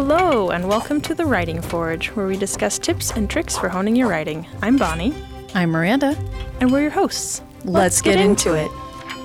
Hello, 0.00 0.50
and 0.50 0.68
welcome 0.68 1.00
to 1.00 1.12
the 1.12 1.26
Writing 1.26 1.60
Forge, 1.60 2.10
where 2.10 2.28
we 2.28 2.36
discuss 2.36 2.78
tips 2.78 3.10
and 3.10 3.28
tricks 3.28 3.58
for 3.58 3.68
honing 3.68 3.96
your 3.96 4.08
writing. 4.08 4.46
I'm 4.62 4.76
Bonnie, 4.76 5.12
I'm 5.56 5.72
Miranda. 5.72 6.16
and 6.60 6.70
we're 6.70 6.82
your 6.82 6.92
hosts. 6.92 7.42
Let's, 7.64 8.00
get, 8.00 8.20
into 8.20 8.54
it. 8.54 8.70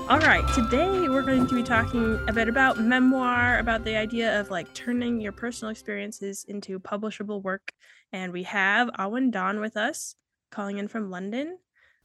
All 0.09 0.17
right, 0.17 0.43
today 0.55 0.89
we're 1.07 1.21
going 1.21 1.45
to 1.45 1.53
be 1.53 1.61
talking 1.61 2.19
a 2.27 2.33
bit 2.33 2.49
about 2.49 2.79
memoir, 2.79 3.59
about 3.59 3.85
the 3.85 3.95
idea 3.95 4.39
of 4.39 4.49
like 4.49 4.73
turning 4.73 5.21
your 5.21 5.31
personal 5.31 5.69
experiences 5.69 6.43
into 6.47 6.79
publishable 6.79 7.43
work. 7.43 7.71
And 8.11 8.33
we 8.33 8.41
have 8.41 8.89
Awyn 8.97 9.29
Dawn 9.29 9.59
with 9.59 9.77
us, 9.77 10.15
calling 10.49 10.79
in 10.79 10.87
from 10.87 11.11
London. 11.11 11.59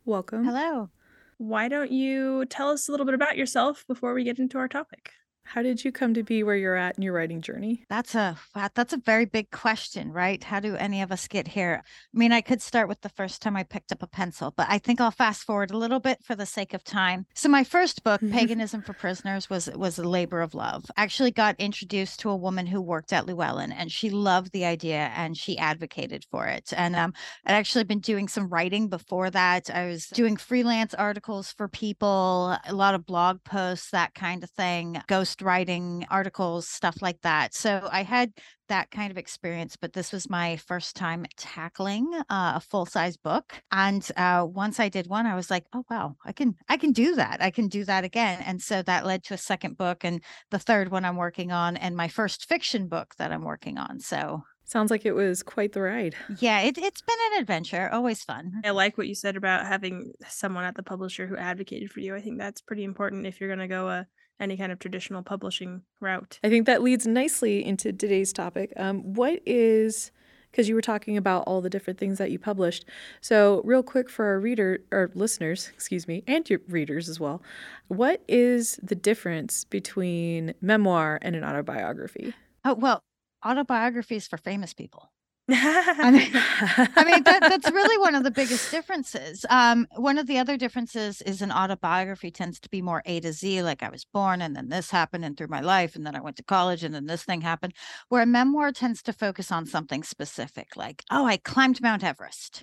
Welcome. 0.04 0.44
Hello. 0.44 0.90
Why 1.38 1.68
don't 1.68 1.90
you 1.90 2.44
tell 2.44 2.68
us 2.68 2.86
a 2.86 2.90
little 2.90 3.06
bit 3.06 3.14
about 3.14 3.38
yourself 3.38 3.86
before 3.88 4.12
we 4.12 4.24
get 4.24 4.38
into 4.38 4.58
our 4.58 4.68
topic? 4.68 5.12
How 5.48 5.62
did 5.62 5.82
you 5.82 5.92
come 5.92 6.12
to 6.12 6.22
be 6.22 6.42
where 6.42 6.56
you're 6.56 6.76
at 6.76 6.98
in 6.98 7.02
your 7.02 7.14
writing 7.14 7.40
journey? 7.40 7.82
That's 7.88 8.14
a 8.14 8.36
that's 8.74 8.92
a 8.92 8.98
very 8.98 9.24
big 9.24 9.50
question, 9.50 10.12
right? 10.12 10.44
How 10.44 10.60
do 10.60 10.76
any 10.76 11.00
of 11.00 11.10
us 11.10 11.26
get 11.26 11.48
here? 11.48 11.82
I 11.82 12.18
mean, 12.18 12.32
I 12.32 12.42
could 12.42 12.60
start 12.60 12.86
with 12.86 13.00
the 13.00 13.08
first 13.08 13.40
time 13.40 13.56
I 13.56 13.62
picked 13.62 13.90
up 13.90 14.02
a 14.02 14.06
pencil, 14.06 14.52
but 14.54 14.66
I 14.68 14.76
think 14.76 15.00
I'll 15.00 15.10
fast 15.10 15.44
forward 15.44 15.70
a 15.70 15.78
little 15.78 16.00
bit 16.00 16.22
for 16.22 16.36
the 16.36 16.44
sake 16.44 16.74
of 16.74 16.84
time. 16.84 17.24
So 17.34 17.48
my 17.48 17.64
first 17.64 18.04
book, 18.04 18.20
Paganism 18.30 18.82
for 18.82 18.92
Prisoners, 18.92 19.48
was 19.48 19.70
was 19.74 19.98
a 19.98 20.06
labor 20.06 20.42
of 20.42 20.54
love. 20.54 20.84
I 20.98 21.02
actually 21.02 21.30
got 21.30 21.56
introduced 21.58 22.20
to 22.20 22.30
a 22.30 22.36
woman 22.36 22.66
who 22.66 22.82
worked 22.82 23.14
at 23.14 23.24
Llewellyn 23.24 23.72
and 23.72 23.90
she 23.90 24.10
loved 24.10 24.52
the 24.52 24.66
idea 24.66 25.10
and 25.16 25.34
she 25.34 25.56
advocated 25.56 26.26
for 26.30 26.46
it. 26.46 26.74
And 26.76 26.94
um, 26.94 27.14
I'd 27.46 27.54
actually 27.54 27.84
been 27.84 28.00
doing 28.00 28.28
some 28.28 28.50
writing 28.50 28.88
before 28.88 29.30
that. 29.30 29.70
I 29.70 29.86
was 29.86 30.08
doing 30.08 30.36
freelance 30.36 30.92
articles 30.92 31.52
for 31.52 31.68
people, 31.68 32.54
a 32.66 32.74
lot 32.74 32.94
of 32.94 33.06
blog 33.06 33.42
posts, 33.44 33.90
that 33.92 34.14
kind 34.14 34.44
of 34.44 34.50
thing, 34.50 35.00
ghost 35.06 35.37
writing 35.42 36.06
articles, 36.10 36.68
stuff 36.68 37.02
like 37.02 37.20
that. 37.22 37.54
So 37.54 37.88
I 37.90 38.02
had 38.02 38.32
that 38.68 38.90
kind 38.90 39.10
of 39.10 39.16
experience, 39.16 39.76
but 39.76 39.92
this 39.92 40.12
was 40.12 40.28
my 40.28 40.56
first 40.56 40.94
time 40.94 41.24
tackling 41.36 42.12
uh, 42.28 42.52
a 42.56 42.60
full 42.60 42.86
size 42.86 43.16
book. 43.16 43.54
And 43.72 44.06
uh, 44.16 44.46
once 44.48 44.78
I 44.78 44.88
did 44.88 45.06
one, 45.06 45.26
I 45.26 45.34
was 45.34 45.50
like, 45.50 45.64
oh 45.72 45.84
wow, 45.90 46.16
I 46.24 46.32
can 46.32 46.54
I 46.68 46.76
can 46.76 46.92
do 46.92 47.14
that. 47.14 47.42
I 47.42 47.50
can 47.50 47.68
do 47.68 47.84
that 47.84 48.04
again. 48.04 48.42
And 48.44 48.60
so 48.60 48.82
that 48.82 49.06
led 49.06 49.24
to 49.24 49.34
a 49.34 49.38
second 49.38 49.78
book 49.78 50.04
and 50.04 50.22
the 50.50 50.58
third 50.58 50.90
one 50.90 51.04
I'm 51.04 51.16
working 51.16 51.50
on, 51.52 51.76
and 51.76 51.96
my 51.96 52.08
first 52.08 52.46
fiction 52.48 52.88
book 52.88 53.14
that 53.18 53.32
I'm 53.32 53.44
working 53.44 53.78
on. 53.78 54.00
So 54.00 54.42
Sounds 54.68 54.90
like 54.90 55.06
it 55.06 55.14
was 55.14 55.42
quite 55.42 55.72
the 55.72 55.80
ride. 55.80 56.14
yeah, 56.40 56.60
it, 56.60 56.76
it's 56.76 57.00
been 57.00 57.16
an 57.32 57.40
adventure, 57.40 57.88
always 57.90 58.22
fun. 58.22 58.60
I 58.66 58.70
like 58.70 58.98
what 58.98 59.08
you 59.08 59.14
said 59.14 59.34
about 59.34 59.66
having 59.66 60.12
someone 60.28 60.64
at 60.64 60.74
the 60.74 60.82
publisher 60.82 61.26
who 61.26 61.38
advocated 61.38 61.90
for 61.90 62.00
you. 62.00 62.14
I 62.14 62.20
think 62.20 62.36
that's 62.36 62.60
pretty 62.60 62.84
important 62.84 63.26
if 63.26 63.40
you're 63.40 63.48
going 63.48 63.66
to 63.66 63.66
go 63.66 63.88
a 63.88 64.06
any 64.38 64.58
kind 64.58 64.70
of 64.70 64.78
traditional 64.78 65.22
publishing 65.22 65.82
route. 66.00 66.38
I 66.44 66.50
think 66.50 66.66
that 66.66 66.82
leads 66.82 67.06
nicely 67.06 67.64
into 67.64 67.92
today's 67.94 68.32
topic. 68.32 68.72
Um, 68.76 69.14
what 69.14 69.40
is 69.46 70.12
because 70.50 70.68
you 70.68 70.74
were 70.74 70.82
talking 70.82 71.16
about 71.16 71.44
all 71.46 71.60
the 71.60 71.70
different 71.70 71.98
things 71.98 72.18
that 72.18 72.30
you 72.30 72.38
published. 72.38 72.84
So, 73.20 73.60
real 73.64 73.82
quick 73.82 74.08
for 74.08 74.24
our 74.26 74.40
reader 74.40 74.80
or 74.90 75.10
listeners, 75.14 75.70
excuse 75.74 76.08
me, 76.08 76.24
and 76.26 76.48
your 76.48 76.60
readers 76.68 77.08
as 77.08 77.20
well, 77.20 77.42
what 77.88 78.22
is 78.28 78.78
the 78.82 78.94
difference 78.94 79.64
between 79.64 80.54
memoir 80.60 81.18
and 81.22 81.36
an 81.36 81.44
autobiography? 81.44 82.34
Oh 82.64 82.74
well, 82.74 83.02
autobiographies 83.44 84.26
for 84.26 84.36
famous 84.36 84.74
people. 84.74 85.10
I 85.50 86.10
mean, 86.10 86.30
I 86.34 87.04
mean 87.04 87.22
that, 87.22 87.40
that's 87.40 87.70
really 87.70 87.96
one 87.98 88.14
of 88.14 88.22
the 88.22 88.30
biggest 88.30 88.70
differences. 88.70 89.46
Um, 89.48 89.86
one 89.96 90.18
of 90.18 90.26
the 90.26 90.38
other 90.38 90.58
differences 90.58 91.22
is 91.22 91.40
an 91.40 91.50
autobiography 91.50 92.30
tends 92.30 92.60
to 92.60 92.68
be 92.68 92.82
more 92.82 93.02
A 93.06 93.20
to 93.20 93.32
Z, 93.32 93.62
like 93.62 93.82
I 93.82 93.88
was 93.88 94.04
born 94.04 94.42
and 94.42 94.54
then 94.54 94.68
this 94.68 94.90
happened 94.90 95.24
and 95.24 95.36
through 95.36 95.48
my 95.48 95.60
life, 95.60 95.96
and 95.96 96.04
then 96.06 96.14
I 96.14 96.20
went 96.20 96.36
to 96.36 96.42
college 96.42 96.84
and 96.84 96.94
then 96.94 97.06
this 97.06 97.24
thing 97.24 97.40
happened. 97.40 97.72
Where 98.10 98.22
a 98.22 98.26
memoir 98.26 98.72
tends 98.72 99.02
to 99.04 99.12
focus 99.12 99.50
on 99.50 99.64
something 99.64 100.02
specific, 100.02 100.76
like, 100.76 101.02
oh, 101.10 101.24
I 101.24 101.38
climbed 101.38 101.80
Mount 101.80 102.04
Everest. 102.04 102.62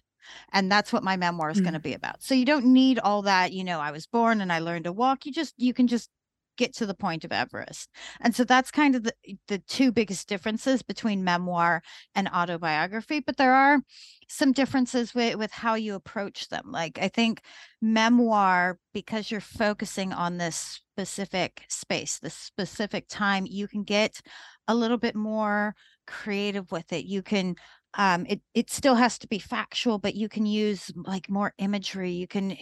And 0.51 0.71
that's 0.71 0.91
what 0.91 1.03
my 1.03 1.17
memoir 1.17 1.51
is 1.51 1.61
going 1.61 1.73
to 1.73 1.79
be 1.79 1.93
about. 1.93 2.23
So 2.23 2.33
you 2.33 2.45
don't 2.45 2.65
need 2.65 2.97
all 2.97 3.21
that, 3.23 3.53
you 3.53 3.63
know, 3.63 3.79
I 3.79 3.91
was 3.91 4.07
born 4.07 4.41
and 4.41 4.51
I 4.51 4.57
learned 4.57 4.85
to 4.85 4.91
walk. 4.91 5.25
You 5.25 5.31
just 5.31 5.53
you 5.57 5.71
can 5.71 5.85
just 5.85 6.09
get 6.57 6.75
to 6.75 6.85
the 6.85 6.93
point 6.93 7.23
of 7.23 7.31
Everest. 7.31 7.89
And 8.21 8.35
so 8.35 8.43
that's 8.43 8.71
kind 8.71 8.95
of 8.95 9.03
the, 9.03 9.13
the 9.47 9.59
two 9.59 9.91
biggest 9.91 10.27
differences 10.27 10.81
between 10.81 11.23
memoir 11.23 11.81
and 12.15 12.27
autobiography. 12.29 13.19
But 13.19 13.37
there 13.37 13.53
are 13.53 13.81
some 14.29 14.51
differences 14.51 15.13
with, 15.13 15.35
with 15.35 15.51
how 15.51 15.75
you 15.75 15.95
approach 15.95 16.49
them. 16.49 16.71
Like 16.71 16.97
I 16.99 17.07
think 17.07 17.41
memoir, 17.81 18.79
because 18.93 19.29
you're 19.29 19.41
focusing 19.41 20.13
on 20.13 20.37
this 20.37 20.55
specific 20.55 21.65
space, 21.69 22.19
this 22.19 22.35
specific 22.35 23.05
time, 23.07 23.45
you 23.45 23.67
can 23.67 23.83
get 23.83 24.21
a 24.67 24.75
little 24.75 24.97
bit 24.97 25.15
more 25.15 25.75
creative 26.07 26.71
with 26.71 26.91
it. 26.93 27.05
You 27.05 27.21
can 27.21 27.55
um 27.95 28.25
it 28.27 28.41
it 28.53 28.69
still 28.69 28.95
has 28.95 29.17
to 29.19 29.27
be 29.27 29.39
factual 29.39 29.97
but 29.99 30.15
you 30.15 30.29
can 30.29 30.45
use 30.45 30.91
like 30.95 31.29
more 31.29 31.53
imagery. 31.57 32.11
You 32.11 32.27
can 32.27 32.57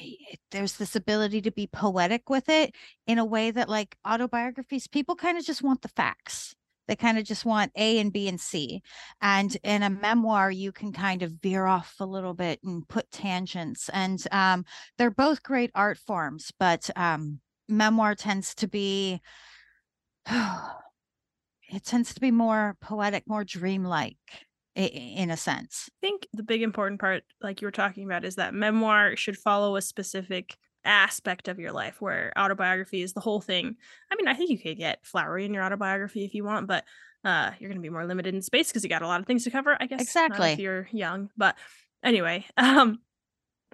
there's 0.51 0.73
this 0.77 0.95
ability 0.95 1.41
to 1.41 1.51
be 1.51 1.67
poetic 1.67 2.29
with 2.29 2.49
it 2.49 2.75
in 3.07 3.17
a 3.17 3.25
way 3.25 3.51
that 3.51 3.69
like 3.69 3.97
autobiographies 4.05 4.87
people 4.87 5.15
kind 5.15 5.37
of 5.37 5.45
just 5.45 5.61
want 5.63 5.81
the 5.81 5.87
facts. 5.89 6.55
They 6.87 6.95
kind 6.97 7.17
of 7.17 7.23
just 7.23 7.45
want 7.45 7.71
a 7.75 7.99
and 7.99 8.11
b 8.11 8.27
and 8.27 8.39
c. 8.39 8.81
And 9.21 9.55
in 9.63 9.83
a 9.83 9.89
memoir 9.89 10.51
you 10.51 10.71
can 10.71 10.91
kind 10.93 11.23
of 11.23 11.31
veer 11.41 11.65
off 11.65 11.95
a 11.99 12.05
little 12.05 12.33
bit 12.33 12.59
and 12.63 12.87
put 12.87 13.11
tangents. 13.11 13.89
And 13.89 14.23
um 14.31 14.65
they're 14.97 15.11
both 15.11 15.43
great 15.43 15.71
art 15.75 15.97
forms 15.97 16.51
but 16.59 16.89
um 16.95 17.39
memoir 17.69 18.15
tends 18.15 18.53
to 18.55 18.67
be 18.67 19.21
it 20.29 21.83
tends 21.83 22.13
to 22.13 22.21
be 22.21 22.31
more 22.31 22.77
poetic 22.81 23.23
more 23.27 23.43
dreamlike 23.43 24.17
in 24.75 25.29
a 25.29 25.37
sense. 25.37 25.89
I 26.01 26.07
think 26.07 26.27
the 26.33 26.43
big 26.43 26.61
important 26.61 26.99
part, 26.99 27.23
like 27.41 27.61
you 27.61 27.67
were 27.67 27.71
talking 27.71 28.05
about, 28.05 28.25
is 28.25 28.35
that 28.35 28.53
memoir 28.53 29.15
should 29.15 29.37
follow 29.37 29.75
a 29.75 29.81
specific 29.81 30.57
aspect 30.85 31.47
of 31.47 31.59
your 31.59 31.71
life, 31.71 32.01
where 32.01 32.33
autobiography 32.37 33.01
is 33.01 33.13
the 33.13 33.19
whole 33.21 33.39
thing. 33.41 33.75
I 34.11 34.15
mean, 34.15 34.27
I 34.27 34.33
think 34.33 34.49
you 34.49 34.59
could 34.59 34.77
get 34.77 35.05
flowery 35.05 35.45
in 35.45 35.53
your 35.53 35.63
autobiography 35.63 36.25
if 36.25 36.33
you 36.33 36.43
want, 36.43 36.67
but 36.67 36.83
uh, 37.23 37.51
you're 37.59 37.69
going 37.69 37.77
to 37.77 37.81
be 37.81 37.89
more 37.89 38.05
limited 38.05 38.33
in 38.35 38.41
space 38.41 38.67
because 38.69 38.83
you 38.83 38.89
got 38.89 39.01
a 39.01 39.07
lot 39.07 39.21
of 39.21 39.27
things 39.27 39.43
to 39.45 39.51
cover. 39.51 39.77
I 39.79 39.85
guess 39.85 40.01
Exactly. 40.01 40.51
if 40.51 40.59
you're 40.59 40.89
young, 40.91 41.29
but 41.37 41.55
anyway, 42.03 42.45
um, 42.57 42.99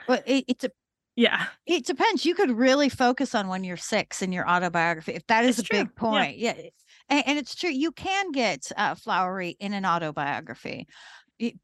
But 0.07 0.27
it, 0.27 0.45
it 0.47 0.59
de- 0.59 0.71
yeah, 1.15 1.47
it 1.65 1.85
depends. 1.85 2.25
You 2.25 2.35
could 2.35 2.51
really 2.51 2.89
focus 2.89 3.33
on 3.35 3.47
when 3.47 3.63
you're 3.63 3.75
six 3.77 4.21
in 4.21 4.31
your 4.31 4.47
autobiography, 4.49 5.13
if 5.13 5.25
that 5.27 5.45
is 5.45 5.59
It's 5.59 5.67
a 5.69 5.73
big 5.73 5.95
true, 5.97 6.09
yeah. 6.11 6.21
point. 6.21 6.37
Yeah, 6.37 6.53
and, 7.09 7.23
and 7.27 7.39
it's 7.39 7.55
true. 7.55 7.69
You 7.69 7.91
can 7.91 8.31
get 8.31 8.71
uh, 8.77 8.95
flowery 8.95 9.57
in 9.59 9.73
an 9.73 9.85
autobiography 9.85 10.87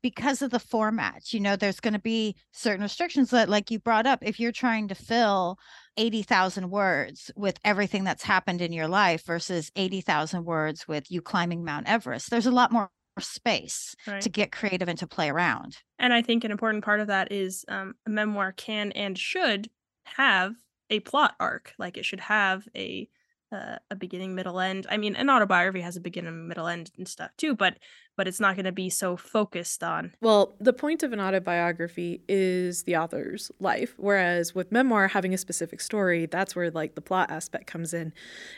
because 0.02 0.42
of 0.42 0.52
the 0.52 0.60
format. 0.60 1.34
You 1.34 1.42
know, 1.42 1.56
there's 1.56 1.80
going 1.80 1.94
to 1.94 2.00
be 2.00 2.36
certain 2.54 2.82
restrictions 2.82 3.30
that, 3.32 3.50
like 3.50 3.70
you 3.72 3.80
brought 3.80 4.08
up, 4.08 4.20
if 4.22 4.40
you're 4.40 4.52
trying 4.52 4.88
to 4.88 4.96
fill 4.96 5.58
eighty 5.98 6.24
thousand 6.24 6.70
words 6.70 7.32
with 7.36 7.60
everything 7.64 8.04
that's 8.04 8.24
happened 8.24 8.62
in 8.62 8.74
your 8.74 8.88
life 8.88 9.26
versus 9.26 9.72
eighty 9.76 10.02
thousand 10.02 10.46
words 10.46 10.88
with 10.88 11.12
you 11.12 11.22
climbing 11.22 11.64
Mount 11.66 11.88
Everest, 11.88 12.30
there's 12.30 12.46
a 12.46 12.52
lot 12.52 12.72
more 12.72 12.90
space 13.20 13.96
right. 14.08 14.22
to 14.22 14.30
get 14.30 14.52
creative 14.52 14.90
and 14.90 15.00
to 15.00 15.08
play 15.08 15.30
around. 15.30 15.78
And 16.00 16.14
I 16.14 16.22
think 16.22 16.44
an 16.44 16.52
important 16.52 16.84
part 16.84 17.00
of 17.00 17.08
that 17.08 17.32
is 17.32 17.64
um, 17.70 17.96
a 18.06 18.10
memoir 18.10 18.52
can 18.52 18.92
and 18.92 19.18
should 19.18 19.70
have 20.06 20.54
a 20.90 21.00
plot 21.00 21.34
arc. 21.40 21.74
Like 21.80 21.98
it 21.98 22.04
should 22.06 22.20
have 22.20 22.68
a 22.76 23.08
uh, 23.52 23.78
a 23.92 23.96
beginning, 23.96 24.36
middle, 24.36 24.60
end. 24.60 24.88
I 24.90 24.98
mean, 24.98 25.16
an 25.16 25.30
autobiography 25.30 25.82
has 25.82 25.96
a 25.96 26.02
beginning, 26.02 26.48
middle, 26.48 26.68
end, 26.68 26.92
and 26.98 27.08
stuff 27.08 27.32
too. 27.38 27.56
But 27.56 27.78
but 28.18 28.28
it's 28.28 28.40
not 28.40 28.56
going 28.56 28.66
to 28.66 28.72
be 28.72 28.90
so 28.90 29.18
focused 29.18 29.84
on. 29.84 30.14
Well, 30.22 30.56
the 30.60 30.72
point 30.74 31.04
of 31.04 31.12
an 31.12 31.20
autobiography 31.20 32.22
is 32.30 32.84
the 32.84 32.96
author's 32.96 33.52
life, 33.60 33.94
whereas 33.98 34.56
with 34.56 34.72
memoir, 34.72 35.10
having 35.10 35.34
a 35.34 35.38
specific 35.38 35.82
story, 35.82 36.26
that's 36.26 36.56
where 36.56 36.72
like 36.72 36.96
the 36.96 37.02
plot 37.02 37.30
aspect 37.30 37.68
comes 37.68 37.94
in, 37.94 38.14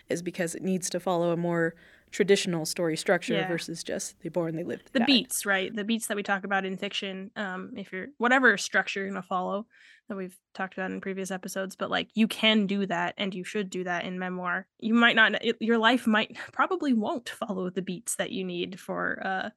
is 0.09 0.21
because 0.21 0.53
it 0.53 0.61
needs 0.61 0.89
to 0.91 0.99
follow 0.99 1.31
a 1.31 1.37
more 1.37 1.73
traditional 2.11 2.65
story 2.65 2.95
structure 2.97 3.33
Yeah. 3.33 3.47
versus 3.47 3.83
just 3.83 4.19
they 4.21 4.29
born, 4.29 4.55
they 4.55 4.63
lived, 4.63 4.89
the 4.93 4.99
died. 4.99 5.05
beats, 5.07 5.45
right? 5.45 5.73
The 5.75 5.83
beats 5.83 6.07
that 6.07 6.17
we 6.17 6.23
talk 6.23 6.43
about 6.43 6.65
in 6.65 6.77
fiction. 6.77 7.31
Um, 7.35 7.73
if 7.77 7.91
you're 7.91 8.07
whatever 8.17 8.57
structure 8.57 9.01
you're 9.01 9.09
going 9.11 9.21
to 9.21 9.27
follow 9.27 9.67
that 10.09 10.15
we've 10.15 10.37
talked 10.53 10.73
about 10.75 10.91
in 10.91 11.01
previous 11.01 11.31
episodes, 11.31 11.75
but 11.75 11.91
like 11.91 12.09
you 12.13 12.27
can 12.27 12.65
do 12.65 12.85
that 12.85 13.13
and 13.17 13.35
you 13.35 13.43
should 13.43 13.69
do 13.69 13.83
that 13.83 14.05
in 14.05 14.17
memoir. 14.19 14.65
You 14.79 14.93
might 14.93 15.15
not. 15.17 15.43
It, 15.43 15.57
your 15.59 15.77
life 15.77 16.07
might 16.07 16.37
probably 16.53 16.93
won't 16.93 17.29
follow 17.29 17.69
the 17.69 17.81
beats 17.81 18.15
that 18.15 18.31
you 18.31 18.43
need 18.45 18.79
for 18.79 19.21
uh 19.25 19.49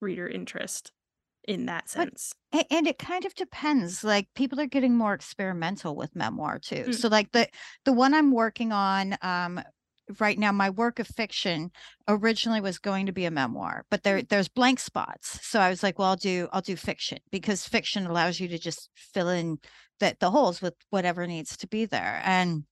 reader 0.00 0.28
interest 0.28 0.92
in 1.48 1.66
that 1.66 1.88
sense. 1.88 2.32
A- 2.52 2.72
and 2.72 2.86
it 2.86 2.98
kind 2.98 3.24
of 3.24 3.34
depends 3.34 4.02
like 4.04 4.28
people 4.34 4.60
are 4.60 4.66
getting 4.66 4.96
more 4.96 5.14
experimental 5.14 5.94
with 5.96 6.14
memoir 6.16 6.58
too 6.58 6.84
Mm. 6.88 6.94
so 6.94 7.08
like 7.08 7.30
the 7.32 7.48
the 7.84 7.92
one 7.92 8.14
i'm 8.14 8.32
working 8.32 8.72
on 8.72 9.16
um 9.22 9.60
right 10.20 10.38
now 10.38 10.52
my 10.52 10.70
work 10.70 10.98
of 10.98 11.06
fiction 11.06 11.70
originally 12.08 12.60
was 12.60 12.78
going 12.78 13.06
to 13.06 13.12
be 13.12 13.24
a 13.24 13.30
memoir 13.30 13.84
but 13.90 14.02
there 14.02 14.18
mm. 14.18 14.28
there's 14.28 14.48
blank 14.48 14.78
spots. 14.78 15.38
So 15.42 15.60
i 15.60 15.68
was 15.68 15.82
like 15.82 15.98
well 15.98 16.08
i'll 16.08 16.16
do 16.16 16.48
i'll 16.52 16.60
do 16.60 16.76
fiction 16.76 17.18
because 17.30 17.66
fiction 17.66 18.06
allows 18.06 18.38
you 18.40 18.48
to 18.48 18.58
just 18.58 18.90
fill 18.94 19.28
in 19.28 19.58
the, 20.00 20.16
the 20.20 20.30
holes 20.30 20.60
with 20.60 20.74
whatever 20.90 21.26
needs 21.26 21.56
to 21.58 21.66
be 21.66 21.86
there. 21.86 22.20
And 22.24 22.64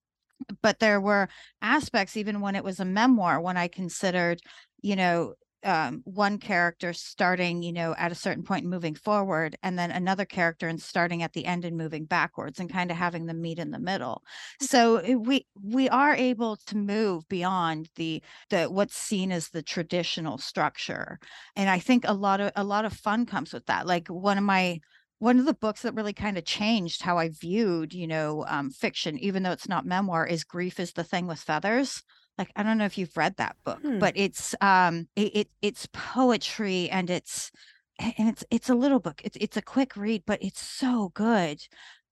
but 0.63 0.79
there 0.79 1.01
were 1.01 1.29
aspects 1.63 2.17
even 2.17 2.41
when 2.41 2.57
it 2.57 2.65
was 2.65 2.81
a 2.81 2.85
memoir 2.85 3.41
when 3.41 3.57
i 3.57 3.69
considered 3.69 4.41
you 4.83 4.97
know 4.97 5.35
um, 5.65 6.03
one 6.05 6.39
character 6.39 6.93
starting, 6.93 7.63
you 7.63 7.73
know, 7.73 7.95
at 7.99 8.13
a 8.13 8.15
certain 8.15 8.45
point 8.45 8.63
and 8.63 8.71
moving 8.71 8.95
forward, 8.95 9.57
and 9.63 9.79
then 9.79 9.91
another 9.91 10.25
character 10.25 10.69
and 10.69 10.81
starting 10.81 11.23
at 11.23 11.33
the 11.33 11.47
end 11.47 11.65
and 11.65 11.77
moving 11.77 12.05
backwards, 12.05 12.61
and 12.61 12.71
kind 12.73 12.91
of 12.91 12.97
having 12.97 13.27
them 13.27 13.41
meet 13.41 13.59
in 13.59 13.71
the 13.71 13.79
middle. 13.79 14.23
So 14.61 14.97
eh, 14.97 15.15
we 15.15 15.47
we 15.63 15.89
are 15.89 16.15
able 16.15 16.57
to 16.67 16.77
move 16.77 17.29
beyond 17.29 17.89
the 17.97 18.23
the 18.51 18.67
what's 18.67 18.97
seen 18.97 19.33
as 19.33 19.49
the 19.49 19.63
traditional 19.63 20.39
structure, 20.39 21.19
and 21.57 21.71
I 21.71 21.79
think 21.79 22.05
a 22.07 22.15
lot 22.15 22.41
of 22.41 22.53
a 22.57 22.65
lot 22.65 22.85
of 22.85 22.93
fun 22.93 23.27
comes 23.27 23.53
with 23.53 23.67
that. 23.67 23.87
Like 23.87 24.09
one 24.09 24.39
of 24.39 24.45
my 24.45 24.81
one 25.19 25.39
of 25.39 25.47
the 25.47 25.55
books 25.55 25.83
that 25.83 25.95
really 25.95 26.13
kind 26.13 26.37
of 26.37 26.45
changed 26.45 27.03
how 27.03 27.17
I 27.19 27.31
viewed, 27.31 27.95
you 27.95 28.07
know, 28.07 28.45
um, 28.49 28.71
fiction, 28.71 29.19
even 29.19 29.43
though 29.43 29.53
it's 29.53 29.69
not 29.69 29.87
memoir, 29.87 30.27
is 30.27 30.45
Grief 30.45 30.79
is 30.79 30.93
the 30.93 31.05
Thing 31.05 31.27
with 31.27 31.39
Feathers 31.39 32.03
like 32.39 32.51
I 32.57 32.63
don't 32.63 32.79
know 32.79 32.85
if 32.85 32.99
you've 32.99 33.17
read 33.17 33.37
that 33.37 33.57
book, 33.65 33.81
hmm. 33.81 33.99
but 33.99 34.15
it's 34.17 34.55
um 34.61 35.09
it, 35.17 35.37
it, 35.37 35.49
it's 35.63 35.89
poetry 35.93 36.89
and 36.91 37.11
it's 37.11 37.51
and 37.99 38.29
it's 38.29 38.45
it's 38.51 38.69
a 38.71 38.75
little 38.75 39.01
book. 39.01 39.21
It's 39.25 39.37
it's 39.41 39.57
a 39.57 39.63
quick 39.63 39.97
read, 39.97 40.25
but 40.27 40.43
it's 40.43 40.61
so 40.61 41.11
good. 41.15 41.61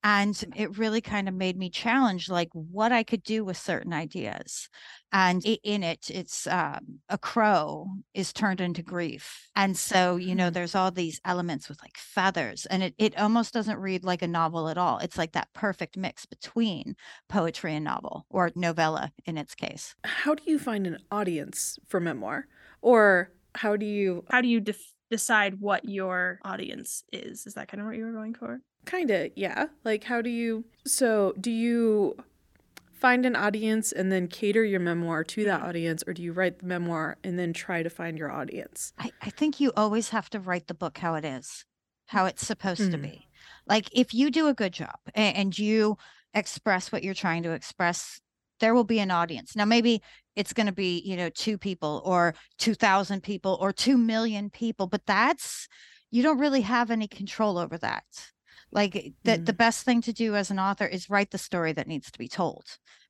And 0.05 0.45
it 0.57 0.79
really 0.79 1.01
kind 1.01 1.29
of 1.29 1.35
made 1.35 1.57
me 1.57 1.71
challenge 1.71 2.29
like 2.29 2.49
what 2.53 2.91
I 2.91 3.03
could 3.03 3.23
do 3.23 3.45
with 3.45 3.57
certain 3.57 3.93
ideas. 3.93 4.69
And 5.13 5.45
in 5.45 5.83
it, 5.83 6.11
it's 6.11 6.47
um, 6.47 7.01
a 7.09 7.19
crow 7.19 7.87
is 8.15 8.33
turned 8.33 8.61
into 8.61 8.83
grief. 8.83 9.49
And 9.55 9.77
so, 9.77 10.17
you 10.17 10.35
know, 10.35 10.47
mm-hmm. 10.47 10.55
there's 10.55 10.75
all 10.75 10.91
these 10.91 11.21
elements 11.25 11.69
with 11.69 11.81
like 11.83 11.97
feathers, 11.97 12.67
and 12.67 12.83
it, 12.83 12.95
it 12.99 13.19
almost 13.19 13.53
doesn't 13.53 13.79
read 13.79 14.05
like 14.05 14.23
a 14.23 14.29
novel 14.29 14.69
at 14.69 14.79
all. 14.79 14.99
It's 14.99 15.19
like 15.19 15.33
that 15.33 15.53
perfect 15.53 15.97
mix 15.97 16.27
between 16.27 16.97
poetry 17.29 17.75
and 17.75 17.85
novel 17.85 18.27
or 18.31 18.51
novella 18.57 19.13
in 19.27 19.37
its 19.37 19.55
case. 19.55 19.95
How 20.05 20.35
do 20.35 20.43
you 20.47 20.59
find 20.59 20.87
an 20.87 20.99
audience 21.11 21.79
for 21.89 22.01
memoir? 22.01 22.47
Or 22.81 23.33
how 23.55 23.77
do 23.77 23.87
you 23.87 24.25
how 24.31 24.41
do 24.41 24.49
you 24.49 24.61
def- 24.61 24.93
decide 25.11 25.61
what 25.61 25.85
your 25.85 26.41
audience 26.43 27.05
is 27.13 27.47
is 27.47 27.55
that 27.55 27.69
kind 27.69 27.81
of 27.81 27.87
what 27.87 27.97
you 27.97 28.05
were 28.05 28.13
going 28.13 28.35
for 28.35 28.61
Kind 28.85 29.11
of, 29.11 29.31
yeah. 29.37 29.67
Like, 29.85 30.05
how 30.05 30.23
do 30.23 30.31
you? 30.31 30.65
So, 30.85 31.35
do 31.41 31.51
you 31.51 32.17
find 32.93 33.27
an 33.27 33.35
audience 33.35 33.91
and 33.91 34.13
then 34.13 34.29
cater 34.29 34.65
your 34.65 34.81
memoir 34.81 35.25
to 35.25 35.45
that 35.45 35.63
audience, 35.63 36.05
or 36.07 36.13
do 36.13 36.23
you 36.23 36.33
write 36.33 36.61
the 36.61 36.67
memoir 36.67 37.17
and 37.25 37.39
then 37.39 37.53
try 37.53 37.83
to 37.83 37.91
find 37.91 38.17
your 38.17 38.31
audience? 38.31 38.93
I, 38.99 39.11
I 39.21 39.31
think 39.31 39.61
you 39.61 39.73
always 39.77 40.11
have 40.11 40.31
to 40.31 40.41
write 40.41 40.69
the 40.69 40.75
book 40.75 40.99
how 40.99 41.15
it 41.15 41.25
is, 41.25 41.65
how 42.07 42.27
it's 42.27 42.47
supposed 42.47 42.83
mm. 42.83 42.93
to 42.93 42.99
be. 42.99 43.29
Like, 43.67 43.89
if 43.93 44.15
you 44.15 44.31
do 44.31 44.47
a 44.49 44.55
good 44.55 44.73
job 44.73 44.97
and, 45.15 45.37
and 45.37 45.59
you 45.59 45.97
express 46.35 46.93
what 46.93 47.03
you're 47.03 47.15
trying 47.15 47.43
to 47.43 47.53
express, 47.53 48.21
there 48.61 48.75
will 48.75 48.85
be 48.85 49.01
an 49.01 49.11
audience. 49.11 49.57
Now, 49.57 49.65
maybe 49.65 50.01
it's 50.37 50.53
going 50.53 50.67
to 50.67 50.73
be, 50.73 51.03
you 51.05 51.17
know, 51.17 51.29
two 51.29 51.59
people 51.59 52.03
or 52.05 52.35
2,000 52.59 53.23
people 53.23 53.59
or 53.61 53.73
2 53.73 53.99
million 53.99 54.49
people, 54.49 54.87
but 54.87 55.07
that's, 55.07 55.67
you 56.11 56.23
don't 56.23 56.39
really 56.39 56.61
have 56.61 56.91
any 56.91 57.09
control 57.09 57.59
over 57.59 57.77
that 57.79 58.05
like 58.73 58.97
eh, 58.97 59.11
the, 59.25 59.33
mm. 59.33 59.47
the 59.47 59.53
best 59.53 59.85
thing 59.85 60.01
to 60.03 60.13
do 60.13 60.35
as 60.35 60.51
an 60.51 60.59
author 60.59 60.87
is 60.87 61.11
write 61.11 61.31
the 61.31 61.39
story 61.39 61.73
that 61.73 61.87
needs 61.87 62.11
to 62.11 62.19
be 62.19 62.29
told 62.29 62.65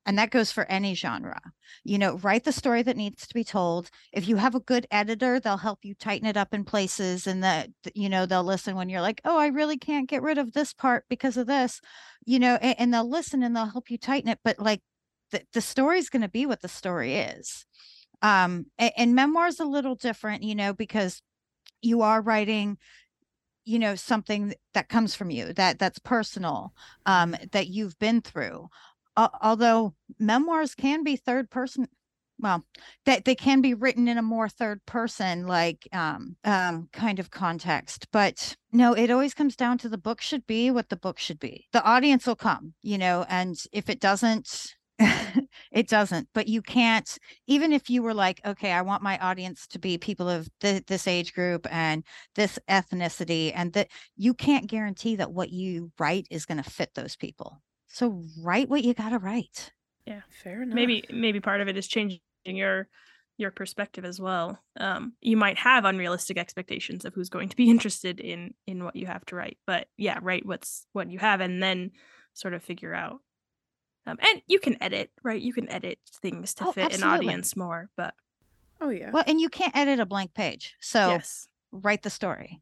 and 0.05 0.17
that 0.17 0.31
goes 0.31 0.51
for 0.51 0.65
any 0.65 0.93
genre. 0.93 1.39
You 1.83 1.97
know 1.97 2.17
write 2.17 2.43
the 2.43 2.51
story 2.51 2.83
that 2.83 2.97
needs 2.97 3.25
to 3.27 3.33
be 3.33 3.43
told. 3.43 3.89
If 4.11 4.27
you 4.27 4.35
have 4.35 4.55
a 4.55 4.59
good 4.59 4.87
editor 4.91 5.39
they'll 5.39 5.57
help 5.57 5.79
you 5.83 5.95
tighten 5.95 6.27
it 6.27 6.37
up 6.37 6.53
in 6.53 6.65
places 6.65 7.27
and 7.27 7.43
that 7.43 7.69
you 7.93 8.09
know 8.09 8.25
they'll 8.25 8.43
listen 8.43 8.75
when 8.75 8.89
you're 8.89 9.01
like 9.01 9.21
oh 9.25 9.37
i 9.37 9.47
really 9.47 9.77
can't 9.77 10.09
get 10.09 10.21
rid 10.21 10.37
of 10.37 10.53
this 10.53 10.73
part 10.73 11.05
because 11.09 11.37
of 11.37 11.47
this 11.47 11.81
you 12.25 12.39
know 12.39 12.55
and, 12.61 12.75
and 12.79 12.93
they'll 12.93 13.09
listen 13.09 13.43
and 13.43 13.55
they'll 13.55 13.65
help 13.65 13.89
you 13.89 13.97
tighten 13.97 14.29
it 14.29 14.39
but 14.43 14.59
like 14.59 14.81
the, 15.31 15.41
the 15.53 15.61
story 15.61 15.97
is 15.97 16.09
going 16.09 16.21
to 16.21 16.29
be 16.29 16.45
what 16.45 16.61
the 16.61 16.67
story 16.67 17.15
is. 17.15 17.65
Um 18.21 18.67
and, 18.77 18.91
and 18.97 19.15
memoirs 19.15 19.59
a 19.59 19.65
little 19.65 19.95
different 19.95 20.43
you 20.43 20.55
know 20.55 20.73
because 20.73 21.21
you 21.81 22.01
are 22.01 22.21
writing 22.21 22.77
you 23.65 23.79
know 23.79 23.95
something 23.95 24.53
that 24.73 24.89
comes 24.89 25.15
from 25.15 25.29
you 25.29 25.53
that 25.53 25.79
that's 25.79 25.99
personal 25.99 26.73
um 27.05 27.35
that 27.51 27.67
you've 27.67 27.97
been 27.99 28.21
through. 28.21 28.69
Uh, 29.15 29.29
although 29.41 29.93
memoirs 30.19 30.73
can 30.73 31.03
be 31.03 31.15
third 31.15 31.49
person 31.49 31.87
well 32.39 32.65
that 33.05 33.25
they 33.25 33.35
can 33.35 33.61
be 33.61 33.73
written 33.73 34.07
in 34.07 34.17
a 34.17 34.23
more 34.23 34.49
third 34.49 34.83
person 34.85 35.45
like 35.45 35.87
um 35.93 36.35
um 36.43 36.89
kind 36.91 37.19
of 37.19 37.29
context 37.29 38.07
but 38.11 38.55
no 38.71 38.93
it 38.93 39.11
always 39.11 39.33
comes 39.35 39.55
down 39.55 39.77
to 39.77 39.87
the 39.87 39.97
book 39.97 40.19
should 40.19 40.45
be 40.47 40.71
what 40.71 40.89
the 40.89 40.95
book 40.95 41.19
should 41.19 41.39
be. 41.39 41.67
The 41.73 41.83
audience 41.83 42.25
will 42.25 42.35
come 42.35 42.73
you 42.81 42.97
know 42.97 43.25
and 43.29 43.55
if 43.71 43.89
it 43.89 43.99
doesn't 43.99 44.75
it 45.71 45.87
doesn't 45.87 46.27
but 46.33 46.47
you 46.47 46.61
can't 46.61 47.17
even 47.47 47.73
if 47.73 47.89
you 47.89 48.03
were 48.03 48.13
like 48.13 48.39
okay 48.45 48.71
i 48.71 48.81
want 48.81 49.01
my 49.01 49.17
audience 49.17 49.65
to 49.65 49.79
be 49.79 49.97
people 49.97 50.29
of 50.29 50.47
th- 50.59 50.85
this 50.85 51.07
age 51.07 51.33
group 51.33 51.65
and 51.71 52.03
this 52.35 52.59
ethnicity 52.69 53.51
and 53.55 53.73
that 53.73 53.89
you 54.15 54.33
can't 54.33 54.67
guarantee 54.67 55.15
that 55.15 55.31
what 55.31 55.51
you 55.51 55.91
write 55.99 56.27
is 56.29 56.45
going 56.45 56.61
to 56.61 56.69
fit 56.69 56.91
those 56.95 57.15
people. 57.15 57.61
So 57.87 58.23
write 58.41 58.69
what 58.69 58.83
you 58.83 58.93
got 58.93 59.09
to 59.09 59.19
write. 59.19 59.71
Yeah. 60.05 60.21
Fair 60.43 60.63
enough. 60.63 60.75
maybe 60.75 61.03
maybe 61.11 61.39
part 61.39 61.61
of 61.61 61.67
it 61.67 61.77
is 61.77 61.87
changing 61.87 62.19
your 62.45 62.87
your 63.37 63.51
perspective 63.51 64.05
as 64.05 64.19
well. 64.19 64.59
Um 64.79 65.13
you 65.21 65.37
might 65.37 65.57
have 65.57 65.85
unrealistic 65.85 66.37
expectations 66.37 67.05
of 67.05 67.13
who's 67.13 67.29
going 67.29 67.49
to 67.49 67.55
be 67.55 67.69
interested 67.75 68.19
in 68.19 68.53
in 68.67 68.83
what 68.83 68.95
you 68.95 69.05
have 69.05 69.25
to 69.27 69.35
write 69.35 69.57
but 69.65 69.87
yeah 69.97 70.19
write 70.21 70.45
what's 70.45 70.85
what 70.93 71.09
you 71.09 71.19
have 71.19 71.41
and 71.41 71.61
then 71.61 71.91
sort 72.33 72.53
of 72.53 72.63
figure 72.63 72.93
out 72.93 73.19
um, 74.05 74.17
and 74.21 74.41
you 74.47 74.59
can 74.59 74.81
edit, 74.81 75.11
right? 75.23 75.41
You 75.41 75.53
can 75.53 75.69
edit 75.69 75.99
things 76.21 76.53
to 76.55 76.67
oh, 76.67 76.71
fit 76.71 76.85
absolutely. 76.85 77.07
an 77.07 77.13
audience 77.13 77.55
more, 77.55 77.89
but 77.95 78.13
oh 78.81 78.89
yeah. 78.89 79.11
Well, 79.11 79.23
and 79.25 79.39
you 79.39 79.49
can't 79.49 79.75
edit 79.75 79.99
a 79.99 80.05
blank 80.05 80.33
page, 80.33 80.75
so 80.79 81.09
yes. 81.09 81.47
write 81.71 82.03
the 82.03 82.09
story. 82.09 82.61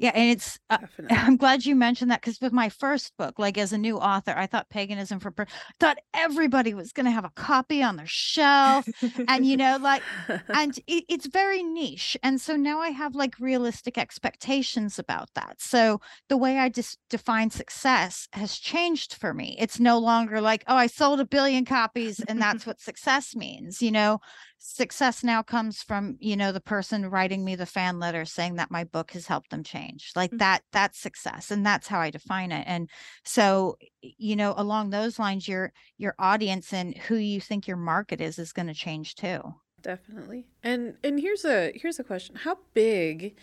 Yeah, 0.00 0.12
and 0.14 0.30
it's 0.30 0.60
uh, 0.70 0.78
I'm 1.10 1.36
glad 1.36 1.66
you 1.66 1.74
mentioned 1.74 2.12
that 2.12 2.20
because 2.20 2.40
with 2.40 2.52
my 2.52 2.68
first 2.68 3.12
book, 3.18 3.38
like 3.38 3.58
as 3.58 3.72
a 3.72 3.78
new 3.78 3.98
author, 3.98 4.32
I 4.36 4.46
thought 4.46 4.70
paganism 4.70 5.18
for 5.18 5.34
thought 5.80 5.98
everybody 6.14 6.72
was 6.72 6.92
going 6.92 7.06
to 7.06 7.12
have 7.12 7.24
a 7.24 7.30
copy 7.30 7.82
on 7.82 7.96
their 7.96 8.06
shelf, 8.06 8.86
and 9.26 9.44
you 9.44 9.56
know, 9.56 9.76
like, 9.80 10.02
and 10.48 10.78
it, 10.86 11.04
it's 11.08 11.26
very 11.26 11.64
niche, 11.64 12.16
and 12.22 12.40
so 12.40 12.54
now 12.54 12.78
I 12.78 12.90
have 12.90 13.16
like 13.16 13.34
realistic 13.40 13.98
expectations 13.98 15.00
about 15.00 15.30
that. 15.34 15.56
So 15.58 16.00
the 16.28 16.36
way 16.36 16.58
I 16.58 16.68
just 16.68 16.98
define 17.10 17.50
success 17.50 18.28
has 18.32 18.56
changed 18.56 19.14
for 19.14 19.34
me. 19.34 19.56
It's 19.58 19.80
no 19.80 19.98
longer 19.98 20.40
like, 20.40 20.62
oh, 20.68 20.76
I 20.76 20.86
sold 20.86 21.18
a 21.18 21.26
billion 21.26 21.64
copies, 21.64 22.20
and 22.20 22.40
that's 22.40 22.64
what 22.66 22.80
success 22.80 23.34
means. 23.34 23.82
You 23.82 23.90
know, 23.90 24.20
success 24.58 25.22
now 25.22 25.40
comes 25.40 25.82
from 25.82 26.16
you 26.18 26.36
know 26.36 26.50
the 26.50 26.60
person 26.60 27.08
writing 27.08 27.44
me 27.44 27.54
the 27.54 27.64
fan 27.64 28.00
letter 28.00 28.24
saying 28.24 28.56
that 28.56 28.70
my 28.70 28.82
book 28.82 29.12
has 29.12 29.26
helped 29.26 29.50
them 29.50 29.62
change 29.62 30.10
like 30.16 30.30
mm-hmm. 30.30 30.38
that 30.38 30.62
that's 30.72 30.98
success 30.98 31.50
and 31.50 31.64
that's 31.64 31.86
how 31.86 32.00
i 32.00 32.10
define 32.10 32.50
it 32.50 32.64
and 32.66 32.90
so 33.24 33.76
you 34.02 34.34
know 34.34 34.54
along 34.56 34.90
those 34.90 35.18
lines 35.18 35.46
your 35.46 35.72
your 35.96 36.14
audience 36.18 36.72
and 36.72 36.96
who 36.96 37.14
you 37.14 37.40
think 37.40 37.68
your 37.68 37.76
market 37.76 38.20
is 38.20 38.38
is 38.38 38.52
going 38.52 38.66
to 38.66 38.74
change 38.74 39.14
too 39.14 39.40
definitely 39.80 40.44
and 40.64 40.94
and 41.04 41.20
here's 41.20 41.44
a 41.44 41.72
here's 41.76 42.00
a 42.00 42.04
question 42.04 42.34
how 42.34 42.58
big 42.74 43.36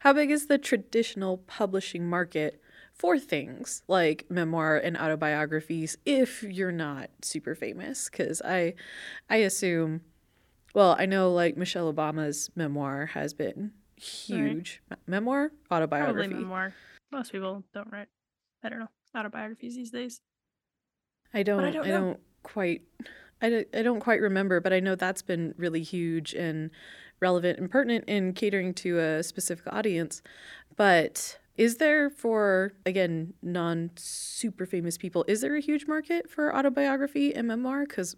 how 0.00 0.12
big 0.12 0.30
is 0.30 0.46
the 0.46 0.58
traditional 0.58 1.38
publishing 1.38 2.06
market 2.06 2.60
for 2.92 3.18
things 3.18 3.82
like 3.88 4.26
memoir 4.28 4.76
and 4.76 4.98
autobiographies 4.98 5.96
if 6.04 6.42
you're 6.42 6.70
not 6.70 7.08
super 7.22 7.54
famous 7.54 8.10
because 8.10 8.42
i 8.44 8.74
i 9.30 9.36
assume 9.36 10.02
well, 10.74 10.96
I 10.98 11.06
know 11.06 11.32
like 11.32 11.56
Michelle 11.56 11.92
Obama's 11.92 12.50
memoir 12.54 13.06
has 13.06 13.34
been 13.34 13.72
huge. 13.96 14.82
Right. 14.90 14.98
memoir, 15.06 15.52
autobiography. 15.70 16.28
Probably 16.28 16.42
memoir. 16.42 16.74
Most 17.12 17.32
people 17.32 17.64
don't 17.74 17.90
write. 17.92 18.08
I 18.62 18.68
don't 18.68 18.78
know 18.78 18.88
autobiographies 19.14 19.74
these 19.74 19.90
days. 19.90 20.20
I 21.34 21.42
don't. 21.42 21.64
I 21.64 21.70
don't, 21.70 21.86
I 21.86 21.90
don't 21.90 22.20
quite. 22.42 22.82
I 23.42 23.48
don't, 23.48 23.68
I 23.74 23.82
don't 23.82 24.00
quite 24.00 24.20
remember, 24.20 24.60
but 24.60 24.72
I 24.72 24.80
know 24.80 24.94
that's 24.94 25.22
been 25.22 25.54
really 25.56 25.82
huge 25.82 26.34
and 26.34 26.70
relevant 27.20 27.58
and 27.58 27.70
pertinent 27.70 28.04
in 28.06 28.32
catering 28.32 28.74
to 28.74 28.98
a 28.98 29.22
specific 29.22 29.72
audience. 29.72 30.22
But 30.76 31.38
is 31.56 31.76
there 31.76 32.10
for 32.10 32.72
again 32.86 33.34
non 33.42 33.90
super 33.96 34.66
famous 34.66 34.98
people? 34.98 35.24
Is 35.28 35.40
there 35.40 35.56
a 35.56 35.60
huge 35.60 35.86
market 35.86 36.30
for 36.30 36.54
autobiography 36.54 37.34
and 37.34 37.48
memoir? 37.48 37.86
Because 37.86 38.16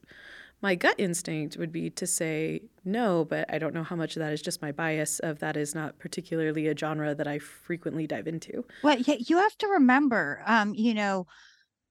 my 0.62 0.74
gut 0.76 0.94
instinct 0.98 1.56
would 1.56 1.72
be 1.72 1.90
to 1.90 2.06
say 2.06 2.62
no, 2.84 3.24
but 3.24 3.52
I 3.52 3.58
don't 3.58 3.74
know 3.74 3.82
how 3.82 3.96
much 3.96 4.16
of 4.16 4.20
that 4.20 4.32
is 4.32 4.40
just 4.40 4.62
my 4.62 4.72
bias 4.72 5.18
of 5.18 5.40
that 5.40 5.56
is 5.56 5.74
not 5.74 5.98
particularly 5.98 6.68
a 6.68 6.76
genre 6.76 7.14
that 7.14 7.26
I 7.26 7.38
frequently 7.40 8.06
dive 8.06 8.28
into. 8.28 8.64
Well, 8.82 8.98
you 8.98 9.38
have 9.38 9.56
to 9.58 9.68
remember, 9.68 10.42
um, 10.46 10.74
you 10.74 10.94
know, 10.94 11.26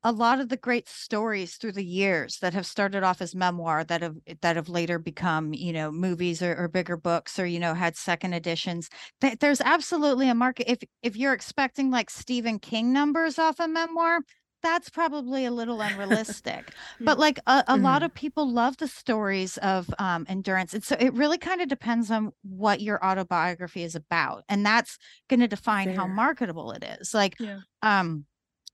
a 0.04 0.12
lot 0.12 0.40
of 0.40 0.50
the 0.50 0.58
great 0.58 0.90
stories 0.90 1.58
through 1.58 1.74
the 1.74 1.86
years 1.86 2.40
that 2.40 2.54
have 2.54 2.66
started 2.66 3.04
off 3.04 3.22
as 3.22 3.36
memoir 3.36 3.84
that 3.84 4.01
have 4.01 4.18
that 4.42 4.56
have 4.56 4.70
later 4.70 4.98
become 4.98 5.54
you 5.54 5.72
know 5.74 5.92
movies 5.92 6.42
or, 6.42 6.56
or 6.56 6.68
bigger 6.68 6.98
books 6.98 7.38
or 7.38 7.46
you 7.46 7.60
know 7.60 7.74
had 7.74 7.96
second 7.96 8.34
editions 8.34 8.90
th- 9.22 9.38
there's 9.40 9.62
absolutely 9.62 10.28
a 10.28 10.36
market 10.36 10.72
if 10.72 10.80
if 11.04 11.16
you're 11.16 11.34
expecting 11.34 11.92
like 11.92 12.10
stephen 12.10 12.58
king 12.58 12.92
numbers 12.92 13.38
off 13.38 13.60
a 13.60 13.68
memoir 13.68 14.22
that's 14.62 14.89
probably 14.89 15.46
a 15.46 15.51
little 15.51 15.82
unrealistic 15.82 16.72
but 17.00 17.18
like 17.25 17.39
a, 17.48 17.63
a 17.68 17.74
mm-hmm. 17.74 17.84
lot 17.84 18.03
of 18.03 18.13
people 18.13 18.50
love 18.50 18.77
the 18.77 18.88
stories 18.88 19.58
of 19.58 19.94
um, 20.00 20.25
endurance 20.30 20.74
and 20.74 20.84
so 20.84 20.96
it 21.00 21.13
really 21.13 21.38
kind 21.38 21.62
of 21.62 21.68
depends 21.68 22.12
on 22.12 22.32
what 22.44 22.82
your 22.82 23.03
autobiography 23.06 23.84
is 23.84 23.96
about 23.96 24.44
and 24.50 24.65
that's 24.65 24.98
going 25.30 25.39
to 25.39 25.48
define 25.48 25.88
Fair. 25.88 25.96
how 25.96 26.08
marketable 26.08 26.72
it 26.72 26.84
is 27.00 27.13
like 27.13 27.36
yeah. 27.39 27.60
um 27.82 28.25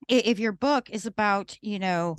if 0.07 0.39
your 0.39 0.51
book 0.51 0.89
is 0.89 1.05
about 1.05 1.57
you 1.61 1.79
know 1.79 2.15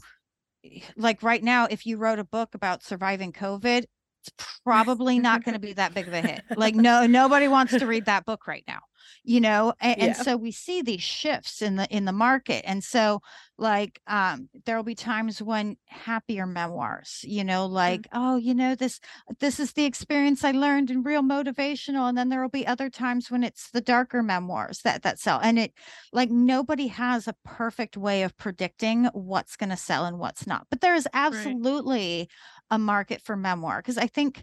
like 0.97 1.23
right 1.23 1.43
now 1.43 1.67
if 1.71 1.87
you 1.87 1.97
wrote 1.97 2.19
a 2.19 2.25
book 2.25 2.55
about 2.55 2.83
surviving 2.83 3.33
covid 3.33 3.85
it's 4.29 4.61
probably 4.65 5.19
not 5.19 5.45
going 5.45 5.55
to 5.55 5.59
be 5.59 5.73
that 5.73 5.95
big 5.95 6.09
of 6.09 6.15
a 6.15 6.21
hit 6.21 6.43
like 6.57 6.75
no 6.75 7.07
nobody 7.07 7.49
wants 7.49 7.77
to 7.77 7.87
read 7.87 8.05
that 8.07 8.25
book 8.25 8.47
right 8.47 8.65
now 8.67 8.81
you 9.25 9.41
know 9.41 9.73
and, 9.81 9.97
yeah. 9.99 10.05
and, 10.07 10.17
so 10.17 10.37
we 10.37 10.51
see 10.51 10.83
these 10.83 11.03
shifts 11.03 11.63
in 11.63 11.77
the 11.77 11.87
in 11.89 12.05
the 12.05 12.13
market 12.13 12.65
and 12.67 12.83
so 12.83 13.21
like 13.57 14.01
um 14.07 14.49
there 14.65 14.77
will 14.77 14.85
be 14.85 14.95
times 14.95 15.43
when 15.43 15.77
happier 15.87 16.47
memoirs 16.47 17.21
you 17.25 17.45
know 17.45 17.67
like 17.67 18.03
mm-hmm. 18.03 18.19
oh 18.19 18.37
you 18.37 18.55
know 18.55 18.75
this 18.75 19.01
this 19.41 19.59
is 19.59 19.73
the 19.73 19.85
experience 19.85 20.45
i 20.45 20.51
learned 20.51 20.91
and 20.91 21.05
real 21.05 21.23
motivational 21.23 22.09
and 22.09 22.17
then 22.17 22.29
there 22.29 22.41
will 22.41 22.49
be 22.49 22.67
other 22.67 22.89
times 22.89 23.31
when 23.31 23.43
it's 23.43 23.71
the 23.71 23.81
darker 23.81 24.23
memoirs 24.23 24.81
that 24.83 25.03
that 25.03 25.19
sell 25.19 25.41
and 25.43 25.59
it 25.59 25.73
like 26.13 26.31
nobody 26.31 26.87
has 26.87 27.27
a 27.27 27.35
perfect 27.45 27.97
way 27.97 28.23
of 28.23 28.37
predicting 28.37 29.07
what's 29.13 29.57
going 29.57 29.71
to 29.71 29.77
sell 29.77 30.05
and 30.05 30.19
what's 30.19 30.47
not 30.47 30.67
but 30.71 30.81
there 30.81 30.95
is 30.95 31.09
absolutely 31.13 32.19
right. 32.19 32.29
A 32.71 32.79
market 32.79 33.21
for 33.23 33.37
memoir 33.37 33.79
because 33.79 33.99
i 33.99 34.07
think 34.07 34.43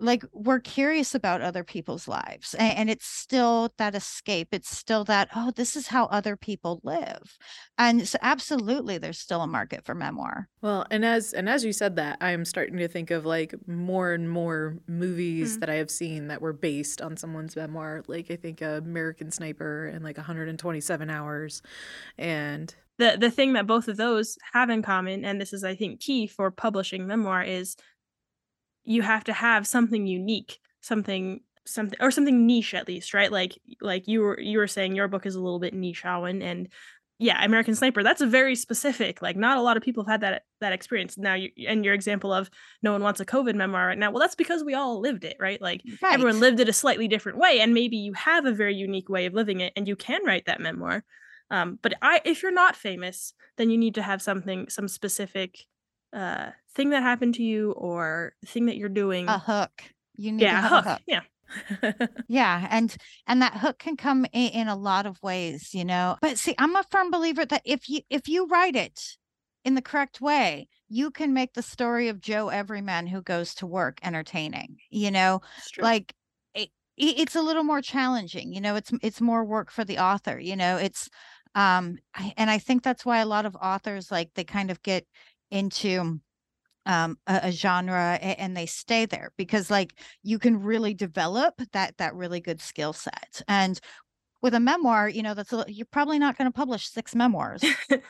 like 0.00 0.24
we're 0.32 0.60
curious 0.60 1.14
about 1.14 1.40
other 1.40 1.62
people's 1.62 2.08
lives 2.08 2.54
and, 2.54 2.78
and, 2.78 2.90
it's 2.90 3.06
still 3.06 3.72
that 3.78 3.94
escape 3.94 4.48
it's 4.52 4.76
still 4.76 5.04
that 5.04 5.28
oh 5.34 5.52
this 5.54 5.76
is 5.76 5.86
how 5.88 6.06
other 6.06 6.36
people 6.36 6.80
live 6.82 7.38
and 7.78 8.06
so 8.06 8.18
absolutely 8.22 8.98
there's 8.98 9.18
still 9.18 9.40
a 9.40 9.46
market 9.46 9.84
for 9.84 9.94
memoir 9.94 10.48
well 10.62 10.84
and 10.90 11.04
as 11.04 11.32
and 11.32 11.48
as 11.48 11.64
you 11.64 11.72
said 11.72 11.96
that 11.96 12.18
i'm 12.20 12.44
starting 12.44 12.76
to 12.76 12.88
think 12.88 13.10
of 13.10 13.24
like 13.24 13.54
more 13.66 14.12
and 14.12 14.28
more 14.28 14.76
movies 14.86 15.52
mm-hmm. 15.52 15.60
that 15.60 15.70
i 15.70 15.74
have 15.74 15.90
seen 15.90 16.28
that 16.28 16.42
were 16.42 16.52
based 16.52 17.00
on 17.00 17.16
someone's 17.16 17.56
memoir 17.56 18.02
like 18.06 18.30
i 18.30 18.36
think 18.36 18.60
american 18.60 19.30
sniper 19.30 19.86
and 19.86 20.04
like 20.04 20.16
127 20.16 21.10
hours 21.10 21.62
and 22.18 22.74
the 22.98 23.16
the 23.18 23.30
thing 23.30 23.54
that 23.54 23.66
both 23.66 23.88
of 23.88 23.96
those 23.96 24.38
have 24.52 24.70
in 24.70 24.82
common 24.82 25.24
and 25.24 25.40
this 25.40 25.52
is 25.52 25.64
i 25.64 25.74
think 25.74 26.00
key 26.00 26.26
for 26.26 26.50
publishing 26.50 27.06
memoir 27.06 27.42
is 27.42 27.76
you 28.84 29.02
have 29.02 29.24
to 29.24 29.32
have 29.32 29.66
something 29.66 30.06
unique 30.06 30.58
something 30.80 31.40
something 31.66 31.98
or 32.00 32.10
something 32.10 32.46
niche 32.46 32.74
at 32.74 32.88
least 32.88 33.14
right? 33.14 33.32
Like 33.32 33.58
like 33.80 34.06
you 34.06 34.20
were 34.20 34.40
you 34.40 34.58
were 34.58 34.66
saying 34.66 34.94
your 34.94 35.08
book 35.08 35.26
is 35.26 35.34
a 35.34 35.40
little 35.40 35.58
bit 35.58 35.74
niche 35.74 36.04
Awyn 36.04 36.42
and 36.42 36.68
yeah 37.20 37.44
american 37.44 37.76
sniper 37.76 38.02
that's 38.02 38.20
a 38.20 38.26
very 38.26 38.56
specific 38.56 39.22
like 39.22 39.36
not 39.36 39.56
a 39.56 39.62
lot 39.62 39.76
of 39.76 39.84
people 39.84 40.02
have 40.02 40.10
had 40.14 40.20
that 40.20 40.42
that 40.60 40.72
experience. 40.72 41.16
Now 41.16 41.34
you 41.34 41.50
and 41.66 41.84
your 41.84 41.94
example 41.94 42.32
of 42.32 42.50
no 42.82 42.92
one 42.92 43.02
wants 43.02 43.20
a 43.20 43.24
covid 43.24 43.54
memoir 43.54 43.86
right 43.86 43.98
now 43.98 44.10
well 44.10 44.20
that's 44.20 44.34
because 44.34 44.64
we 44.64 44.74
all 44.74 45.00
lived 45.00 45.24
it 45.24 45.36
right? 45.40 45.60
Like 45.60 45.82
right. 46.02 46.14
everyone 46.14 46.40
lived 46.40 46.60
it 46.60 46.68
a 46.68 46.72
slightly 46.72 47.08
different 47.08 47.38
way 47.38 47.60
and 47.60 47.72
maybe 47.72 47.96
you 47.96 48.12
have 48.14 48.44
a 48.44 48.52
very 48.52 48.74
unique 48.74 49.08
way 49.08 49.26
of 49.26 49.34
living 49.34 49.60
it 49.60 49.72
and 49.76 49.88
you 49.88 49.96
can 49.96 50.24
write 50.24 50.46
that 50.46 50.60
memoir 50.60 51.04
um, 51.50 51.78
but 51.82 51.94
i 52.02 52.20
if 52.24 52.42
you're 52.42 52.52
not 52.52 52.76
famous 52.76 53.34
then 53.56 53.70
you 53.70 53.78
need 53.78 53.94
to 53.94 54.02
have 54.02 54.22
something 54.22 54.68
some 54.68 54.88
specific 54.88 55.66
uh 56.12 56.50
thing 56.74 56.90
that 56.90 57.02
happened 57.02 57.34
to 57.34 57.42
you 57.42 57.72
or 57.72 58.34
thing 58.46 58.66
that 58.66 58.76
you're 58.76 58.88
doing 58.88 59.28
a 59.28 59.38
hook. 59.38 59.82
You 60.16 60.32
need 60.32 60.42
yeah, 60.42 60.60
to 60.60 60.68
hook. 60.68 60.86
a 60.86 60.90
hook. 60.90 61.02
yeah. 61.06 61.20
Yeah 62.28 62.66
and 62.70 62.96
and 63.26 63.42
that 63.42 63.58
hook 63.58 63.78
can 63.78 63.96
come 63.96 64.24
in, 64.32 64.50
in 64.50 64.68
a 64.68 64.76
lot 64.76 65.06
of 65.06 65.22
ways 65.22 65.74
you 65.74 65.84
know? 65.84 66.16
But 66.20 66.38
see 66.38 66.54
i'm 66.58 66.74
a 66.76 66.84
firm 66.90 67.10
believer 67.10 67.44
that 67.44 67.62
if 67.64 67.88
you 67.88 68.00
if 68.10 68.28
you 68.28 68.46
write 68.46 68.76
it 68.76 69.00
in 69.64 69.74
the 69.74 69.82
correct 69.82 70.20
way 70.20 70.68
you 70.88 71.10
can 71.10 71.32
make 71.32 71.54
the 71.54 71.62
story 71.62 72.08
of 72.08 72.20
joe 72.20 72.48
everyman 72.48 73.06
who 73.06 73.22
goes 73.22 73.54
to 73.56 73.66
work 73.66 73.98
entertaining 74.02 74.76
you 74.90 75.10
know? 75.10 75.42
Like 75.78 76.14
it's 76.96 77.34
a 77.34 77.42
little 77.42 77.64
more 77.64 77.82
challenging 77.82 78.52
you 78.52 78.60
know 78.60 78.76
it's 78.76 78.92
it's 79.02 79.20
more 79.20 79.44
work 79.44 79.70
for 79.70 79.84
the 79.84 79.98
author 79.98 80.38
you 80.38 80.56
know 80.56 80.76
it's 80.76 81.08
um 81.54 81.98
and 82.36 82.50
i 82.50 82.58
think 82.58 82.82
that's 82.82 83.04
why 83.04 83.18
a 83.18 83.26
lot 83.26 83.46
of 83.46 83.56
authors 83.56 84.10
like 84.10 84.30
they 84.34 84.44
kind 84.44 84.70
of 84.70 84.82
get 84.82 85.06
into 85.50 86.20
um, 86.86 87.16
a, 87.26 87.40
a, 87.44 87.50
genre 87.50 88.18
and 88.20 88.54
they 88.54 88.66
stay 88.66 89.06
there 89.06 89.32
because 89.38 89.70
like 89.70 89.94
you 90.22 90.38
can 90.38 90.62
really 90.62 90.92
develop 90.92 91.54
that 91.72 91.96
that 91.96 92.14
really 92.14 92.40
good 92.40 92.60
skill 92.60 92.92
set. 92.92 93.40
And 93.48 93.80
with 94.42 94.52
a 94.52 94.60
memoir 94.60 95.08
you 95.08 95.22
know 95.22 95.32
that's 95.32 95.52
a, 95.54 95.64
you're 95.66 95.86
probably 95.86 96.18
not 96.18 96.36
going 96.36 96.50
to 96.50 96.54
publish 96.54 96.90
six 96.90 97.14
memoirs. 97.14 97.64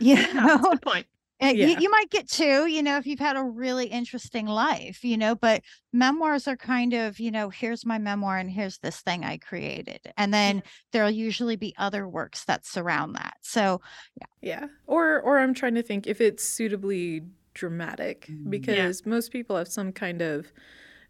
You 0.00 0.16
know? 0.34 0.74
point 0.82 1.06
yeah. 1.40 1.50
You, 1.50 1.76
you, 1.80 1.90
might 1.90 2.10
get 2.10 2.28
two, 2.28 2.66
you 2.66 2.82
know, 2.82 2.96
if 2.96 3.06
you've 3.06 3.20
had 3.20 3.36
a 3.36 3.42
really 3.42 3.86
interesting 3.86 4.46
life, 4.46 5.04
you 5.04 5.16
know, 5.16 5.34
but 5.34 5.62
memoirs 5.92 6.48
are 6.48 6.56
kind 6.56 6.94
of, 6.94 7.20
you 7.20 7.30
know, 7.30 7.48
here's 7.48 7.86
my 7.86 7.98
memoir 7.98 8.38
and 8.38 8.50
here's 8.50 8.78
this 8.78 9.00
thing 9.00 9.24
I 9.24 9.38
created. 9.38 10.00
And 10.16 10.34
then 10.34 10.56
yeah. 10.56 10.62
there'll 10.92 11.10
usually 11.10 11.56
be 11.56 11.74
other 11.78 12.08
works 12.08 12.44
that 12.46 12.66
surround 12.66 13.14
that. 13.14 13.36
So, 13.42 13.80
yeah. 14.16 14.26
Yeah. 14.40 14.66
Or 14.86 15.20
or 15.20 15.38
I'm 15.38 15.54
trying 15.54 15.74
to 15.74 15.82
think 15.82 16.06
if 16.06 16.20
it's 16.20 16.44
suitably 16.44 17.22
dramatic 17.54 18.26
mm, 18.28 18.50
because 18.50 19.02
yeah. 19.04 19.10
most 19.10 19.32
people 19.32 19.56
have 19.56 19.68
some 19.68 19.92
kind 19.92 20.22
of 20.22 20.52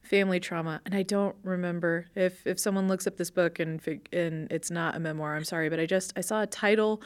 family 0.09 0.41
trauma 0.41 0.81
and 0.87 0.95
i 0.95 1.03
don't 1.03 1.37
remember 1.43 2.07
if 2.15 2.47
if 2.47 2.59
someone 2.59 2.89
looks 2.89 3.07
up 3.07 3.19
this 3.19 3.31
book 3.31 3.59
and 3.59 3.81
and 4.13 4.51
it's 4.51 4.71
not 4.71 4.97
a 4.97 4.99
memoir 4.99 5.37
i'm 5.37 5.45
sorry 5.45 5.69
but 5.69 5.79
i 5.79 5.85
just 5.85 6.13
i 6.17 6.21
saw 6.21 6.41
a 6.41 6.47
title 6.47 7.03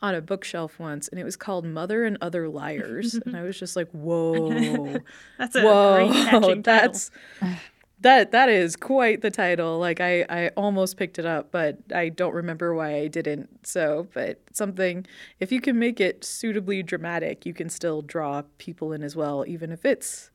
on 0.00 0.14
a 0.14 0.22
bookshelf 0.22 0.78
once 0.78 1.06
and 1.08 1.20
it 1.20 1.24
was 1.24 1.36
called 1.36 1.66
mother 1.66 2.04
and 2.04 2.16
other 2.22 2.48
liars 2.48 3.14
and 3.14 3.36
i 3.36 3.42
was 3.42 3.58
just 3.58 3.76
like 3.76 3.88
whoa. 3.92 4.98
That's 5.38 5.54
a 5.54 5.62
whoa 5.62 6.40
great 6.40 6.64
that's 6.64 7.10
that 8.00 8.30
that 8.32 8.48
is 8.48 8.76
quite 8.76 9.20
the 9.20 9.30
title 9.30 9.78
like 9.78 10.00
i 10.00 10.24
i 10.28 10.48
almost 10.56 10.96
picked 10.96 11.18
it 11.18 11.26
up 11.26 11.50
but 11.50 11.78
i 11.94 12.08
don't 12.08 12.34
remember 12.34 12.74
why 12.74 12.94
i 12.94 13.06
didn't 13.06 13.66
so 13.66 14.06
but 14.12 14.40
something 14.52 15.06
if 15.40 15.50
you 15.50 15.60
can 15.60 15.78
make 15.78 15.98
it 15.98 16.22
suitably 16.22 16.82
dramatic 16.82 17.46
you 17.46 17.54
can 17.54 17.70
still 17.70 18.02
draw 18.02 18.42
people 18.58 18.92
in 18.92 19.02
as 19.02 19.16
well 19.16 19.44
even 19.46 19.72
if 19.72 19.84
it's 19.86 20.30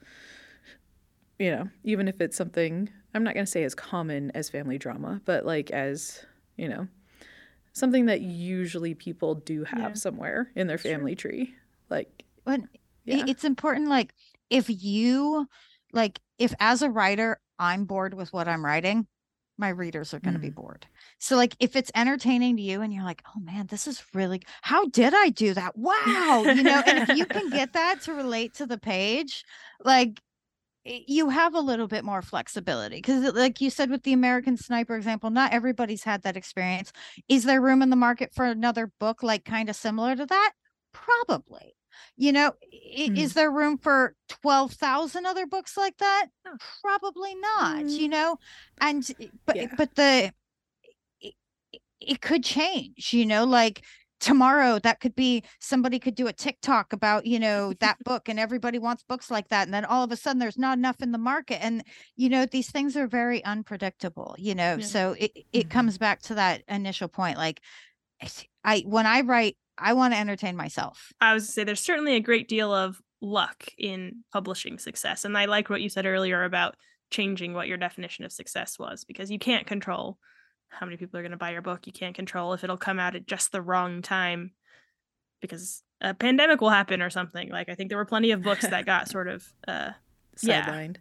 you 1.42 1.50
know, 1.50 1.68
even 1.84 2.08
if 2.08 2.22
it's 2.22 2.38
something 2.38 2.88
I'm 3.16 3.24
not 3.24 3.34
going 3.34 3.46
to 3.46 3.52
say 3.52 3.64
as 3.64 3.74
common 3.74 4.32
as 4.36 4.50
family 4.50 4.78
drama, 4.78 5.22
but 5.26 5.44
like 5.44 5.72
as, 5.72 6.24
you 6.56 6.70
know, 6.70 6.88
something 7.74 8.06
that 8.06 8.22
usually 8.22 8.94
people 8.94 9.36
do 9.36 9.64
have 9.64 9.80
yeah. 9.80 9.94
somewhere 9.94 10.52
in 10.56 10.68
their 10.68 10.78
family 10.78 11.14
sure. 11.14 11.32
tree. 11.32 11.56
Like 11.90 12.24
but 12.46 12.62
yeah. 13.06 13.26
it's 13.28 13.44
important 13.44 13.90
like 13.90 14.14
if 14.52 14.66
you 14.70 15.48
like 15.94 16.20
if 16.38 16.54
as 16.60 16.84
a 16.84 16.90
writer 16.92 17.40
I'm 17.58 17.86
bored 17.86 18.14
with 18.14 18.32
what 18.32 18.48
I'm 18.48 18.64
writing, 18.64 19.08
my 19.58 19.70
readers 19.70 20.14
are 20.14 20.20
going 20.20 20.34
to 20.34 20.40
mm. 20.40 20.44
be 20.44 20.50
bored. 20.50 20.86
So 21.18 21.36
like 21.36 21.56
if 21.60 21.76
it's 21.76 21.92
entertaining 21.96 22.56
to 22.58 22.62
you 22.62 22.82
and 22.82 22.94
you're 22.94 23.04
like, 23.04 23.24
"Oh 23.36 23.40
man, 23.40 23.68
this 23.68 23.88
is 23.88 24.04
really 24.14 24.42
how 24.62 24.88
did 24.90 25.14
I 25.16 25.30
do 25.30 25.54
that? 25.56 25.76
Wow." 25.76 26.44
You 26.46 26.64
know, 26.64 26.84
and 26.86 27.10
if 27.10 27.18
you 27.18 27.26
can 27.26 27.50
get 27.52 27.74
that 27.74 28.02
to 28.04 28.14
relate 28.14 28.54
to 28.56 28.66
the 28.68 28.78
page, 28.78 29.44
like 29.84 30.20
you 30.84 31.30
have 31.30 31.54
a 31.54 31.60
little 31.60 31.88
bit 31.88 32.04
more 32.04 32.22
flexibility 32.22 32.96
because 32.96 33.34
like 33.34 33.62
you 33.62 33.70
said 33.70 33.90
with 33.90 34.04
the 34.04 34.14
american 34.14 34.58
sniper 34.58 34.96
example 34.96 35.30
not 35.30 35.54
everybody's 35.54 36.04
had 36.04 36.24
that 36.24 36.38
experience 36.38 36.92
is 37.28 37.44
there 37.44 37.62
room 37.62 37.82
in 37.82 37.90
the 37.90 37.96
market 37.96 38.34
for 38.34 38.46
another 38.46 38.92
book 39.00 39.22
like 39.22 39.46
kind 39.46 39.70
of 39.70 39.76
similar 39.76 40.16
to 40.16 40.26
that 40.26 40.52
probably 40.92 41.76
you 42.18 42.32
know 42.32 42.52
mm. 42.74 43.18
is 43.18 43.34
there 43.34 43.52
room 43.52 43.78
for 43.78 44.16
12,000 44.30 45.26
other 45.26 45.46
books 45.46 45.78
like 45.78 45.98
that 45.98 46.28
probably 46.82 47.36
not 47.36 47.84
mm. 47.84 47.90
you 47.90 48.10
know 48.10 48.38
and 48.80 49.10
but 49.46 49.56
yeah. 49.56 49.68
but 49.78 49.94
the 49.96 50.32
it, 51.22 51.34
it 52.00 52.22
could 52.22 52.44
change 52.44 53.14
you 53.14 53.26
know 53.26 53.46
like 53.46 53.84
tomorrow 54.22 54.80
that 54.80 55.02
could 55.02 55.16
be 55.16 55.44
somebody 55.60 56.00
could 56.00 56.16
do 56.16 56.28
a 56.28 56.34
TikTok 56.34 56.94
about, 56.94 57.26
you 57.26 57.40
know, 57.40 57.74
that 57.80 57.98
book 58.06 58.30
and 58.30 58.40
everybody 58.40 58.80
wants 58.80 59.04
books 59.04 59.30
like 59.30 59.50
that. 59.50 59.68
And 59.68 59.74
then 59.74 59.84
all 59.84 60.04
of 60.04 60.12
a 60.12 60.16
sudden 60.16 60.40
there's 60.40 60.58
not 60.58 60.78
enough 60.78 61.02
in 61.02 61.12
the 61.12 61.18
market. 61.18 61.62
And, 61.64 61.84
you 62.16 62.30
know, 62.30 62.46
these 62.46 62.72
things 62.72 62.96
are 62.96 63.08
very 63.08 63.44
unpredictable, 63.44 64.36
you 64.38 64.56
know. 64.56 64.78
Yeah. 64.80 64.86
So 64.86 65.16
it, 65.20 65.32
it 65.36 65.46
mm-hmm. 65.52 65.70
comes 65.70 65.98
back 65.98 66.22
to 66.24 66.36
that 66.36 66.62
initial 66.70 67.10
point. 67.10 67.38
Like 67.38 67.60
I 68.64 68.84
when 68.86 69.06
I 69.06 69.22
write, 69.22 69.58
I 69.78 69.94
want 69.94 70.14
to 70.14 70.20
entertain 70.20 70.56
myself. 70.56 71.12
I 71.20 71.34
was 71.34 71.48
to 71.48 71.52
say 71.52 71.64
there's 71.64 71.80
certainly 71.80 72.16
a 72.16 72.22
great 72.22 72.48
deal 72.48 72.74
of 72.74 73.02
luck 73.22 73.66
in 73.78 74.24
publishing 74.32 74.78
success. 74.78 75.26
And 75.26 75.38
I 75.38 75.46
like 75.46 75.70
what 75.70 75.82
you 75.82 75.90
said 75.90 76.06
earlier 76.06 76.44
about 76.44 76.76
changing 77.10 77.54
what 77.54 77.68
your 77.68 77.78
definition 77.78 78.24
of 78.24 78.32
success 78.32 78.80
was 78.80 79.04
because 79.04 79.32
you 79.32 79.40
can't 79.40 79.68
control 79.68 80.18
how 80.72 80.86
many 80.86 80.98
people 80.98 81.20
are 81.20 81.22
going 81.22 81.32
to 81.32 81.38
buy 81.38 81.52
your 81.52 81.62
book. 81.62 81.86
You 81.86 81.94
can't 81.94 82.16
control 82.16 82.54
if 82.54 82.64
it'll 82.64 82.78
come 82.78 83.00
out 83.00 83.16
at 83.16 83.28
just 83.28 83.52
the 83.52 83.62
wrong 83.62 84.02
time 84.02 84.52
because 85.42 85.84
a 86.00 86.14
pandemic 86.14 86.62
will 86.62 86.70
happen 86.70 87.02
or 87.02 87.10
something. 87.10 87.50
Like 87.50 87.70
I 87.70 87.76
think 87.76 87.90
there 87.90 87.98
were 87.98 88.06
plenty 88.06 88.32
of 88.32 88.42
books 88.42 88.68
that 88.68 88.86
got 88.86 89.08
sort 89.10 89.28
of 89.28 89.46
uh 89.68 89.92
sidelined. 90.38 90.98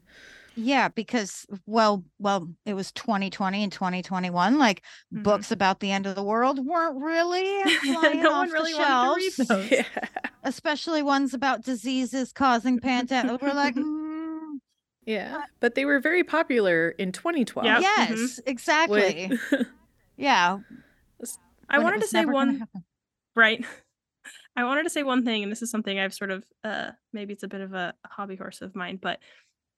Yeah. 0.57 0.65
yeah 0.83 0.89
because 0.89 1.47
well 1.67 2.05
well 2.19 2.49
it 2.67 2.75
was 2.75 2.93
2020 2.93 3.63
and 3.63 3.73
2021 3.73 4.59
like 4.59 4.81
mm-hmm. 4.81 5.23
books 5.23 5.53
about 5.53 5.81
the 5.81 5.93
end 5.93 6.07
of 6.07 6.17
the 6.17 6.23
world 6.23 6.65
weren't 6.65 7.01
really 7.01 7.63
flying 7.81 8.23
no 8.23 8.33
off 8.33 8.39
one 8.39 8.51
really 8.51 8.73
the 8.73 8.79
shelves, 8.79 9.37
to 9.37 9.43
read 9.43 9.49
those. 9.49 9.71
Yeah. 9.71 9.85
especially 10.43 11.03
ones 11.03 11.33
about 11.33 11.65
diseases 11.65 12.33
causing 12.33 12.81
pandemic 12.81 13.41
we're 13.41 13.55
like 13.55 13.77
mm. 13.77 14.10
Yeah 15.07 15.43
but 15.61 15.75
they 15.75 15.85
were 15.85 16.01
very 16.01 16.25
popular 16.25 16.91
in 16.91 17.13
2012 17.13 17.67
yep. 17.67 17.81
yes 17.81 18.11
mm-hmm. 18.11 18.51
exactly 18.51 19.31
With... 19.51 19.67
yeah 20.17 20.59
i 21.69 21.79
wanted 21.79 22.01
to 22.01 22.07
say 22.07 22.25
one 22.25 22.67
right 23.35 23.65
I 24.57 24.65
wanted 24.65 24.83
to 24.83 24.91
say 24.91 25.03
one 25.03 25.25
thing, 25.25 25.43
and 25.43 25.51
this 25.51 25.63
is 25.63 25.71
something 25.71 25.99
I've 25.99 26.15
sort 26.15 26.31
of 26.31 26.45
uh 26.65 26.91
maybe 27.13 27.33
it's 27.33 27.43
a 27.43 27.49
bit 27.49 27.61
of 27.61 27.73
a 27.73 27.95
hobby 28.07 28.37
horse 28.37 28.61
of 28.63 28.75
mine, 28.75 28.99
but 29.01 29.21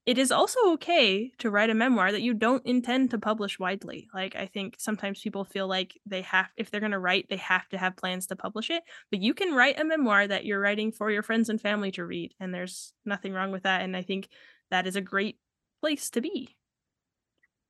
it 0.04 0.18
is 0.18 0.32
also 0.32 0.58
okay 0.72 1.30
to 1.38 1.50
write 1.50 1.70
a 1.70 1.74
memoir 1.74 2.10
that 2.10 2.22
you 2.22 2.34
don't 2.34 2.66
intend 2.66 3.10
to 3.10 3.18
publish 3.18 3.60
widely. 3.60 4.08
Like 4.12 4.34
I 4.34 4.46
think 4.46 4.74
sometimes 4.78 5.20
people 5.20 5.44
feel 5.44 5.68
like 5.68 5.96
they 6.04 6.22
have 6.22 6.48
if 6.56 6.70
they're 6.70 6.80
going 6.80 6.92
to 6.92 6.98
write, 6.98 7.28
they 7.28 7.36
have 7.36 7.68
to 7.68 7.78
have 7.78 7.96
plans 7.96 8.26
to 8.28 8.36
publish 8.36 8.70
it, 8.70 8.82
but 9.10 9.20
you 9.20 9.34
can 9.34 9.54
write 9.54 9.78
a 9.78 9.84
memoir 9.84 10.26
that 10.26 10.44
you're 10.44 10.60
writing 10.60 10.90
for 10.90 11.10
your 11.10 11.22
friends 11.22 11.48
and 11.48 11.60
family 11.60 11.92
to 11.92 12.04
read 12.04 12.34
and 12.40 12.52
there's 12.52 12.92
nothing 13.04 13.32
wrong 13.32 13.52
with 13.52 13.62
that 13.62 13.82
and 13.82 13.96
I 13.96 14.02
think 14.02 14.28
that 14.72 14.86
is 14.86 14.96
a 14.96 15.00
great 15.00 15.36
place 15.80 16.10
to 16.10 16.20
be. 16.20 16.56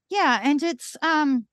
Yeah, 0.09 0.41
and 0.43 0.63
it's 0.63 0.97
um 1.03 1.47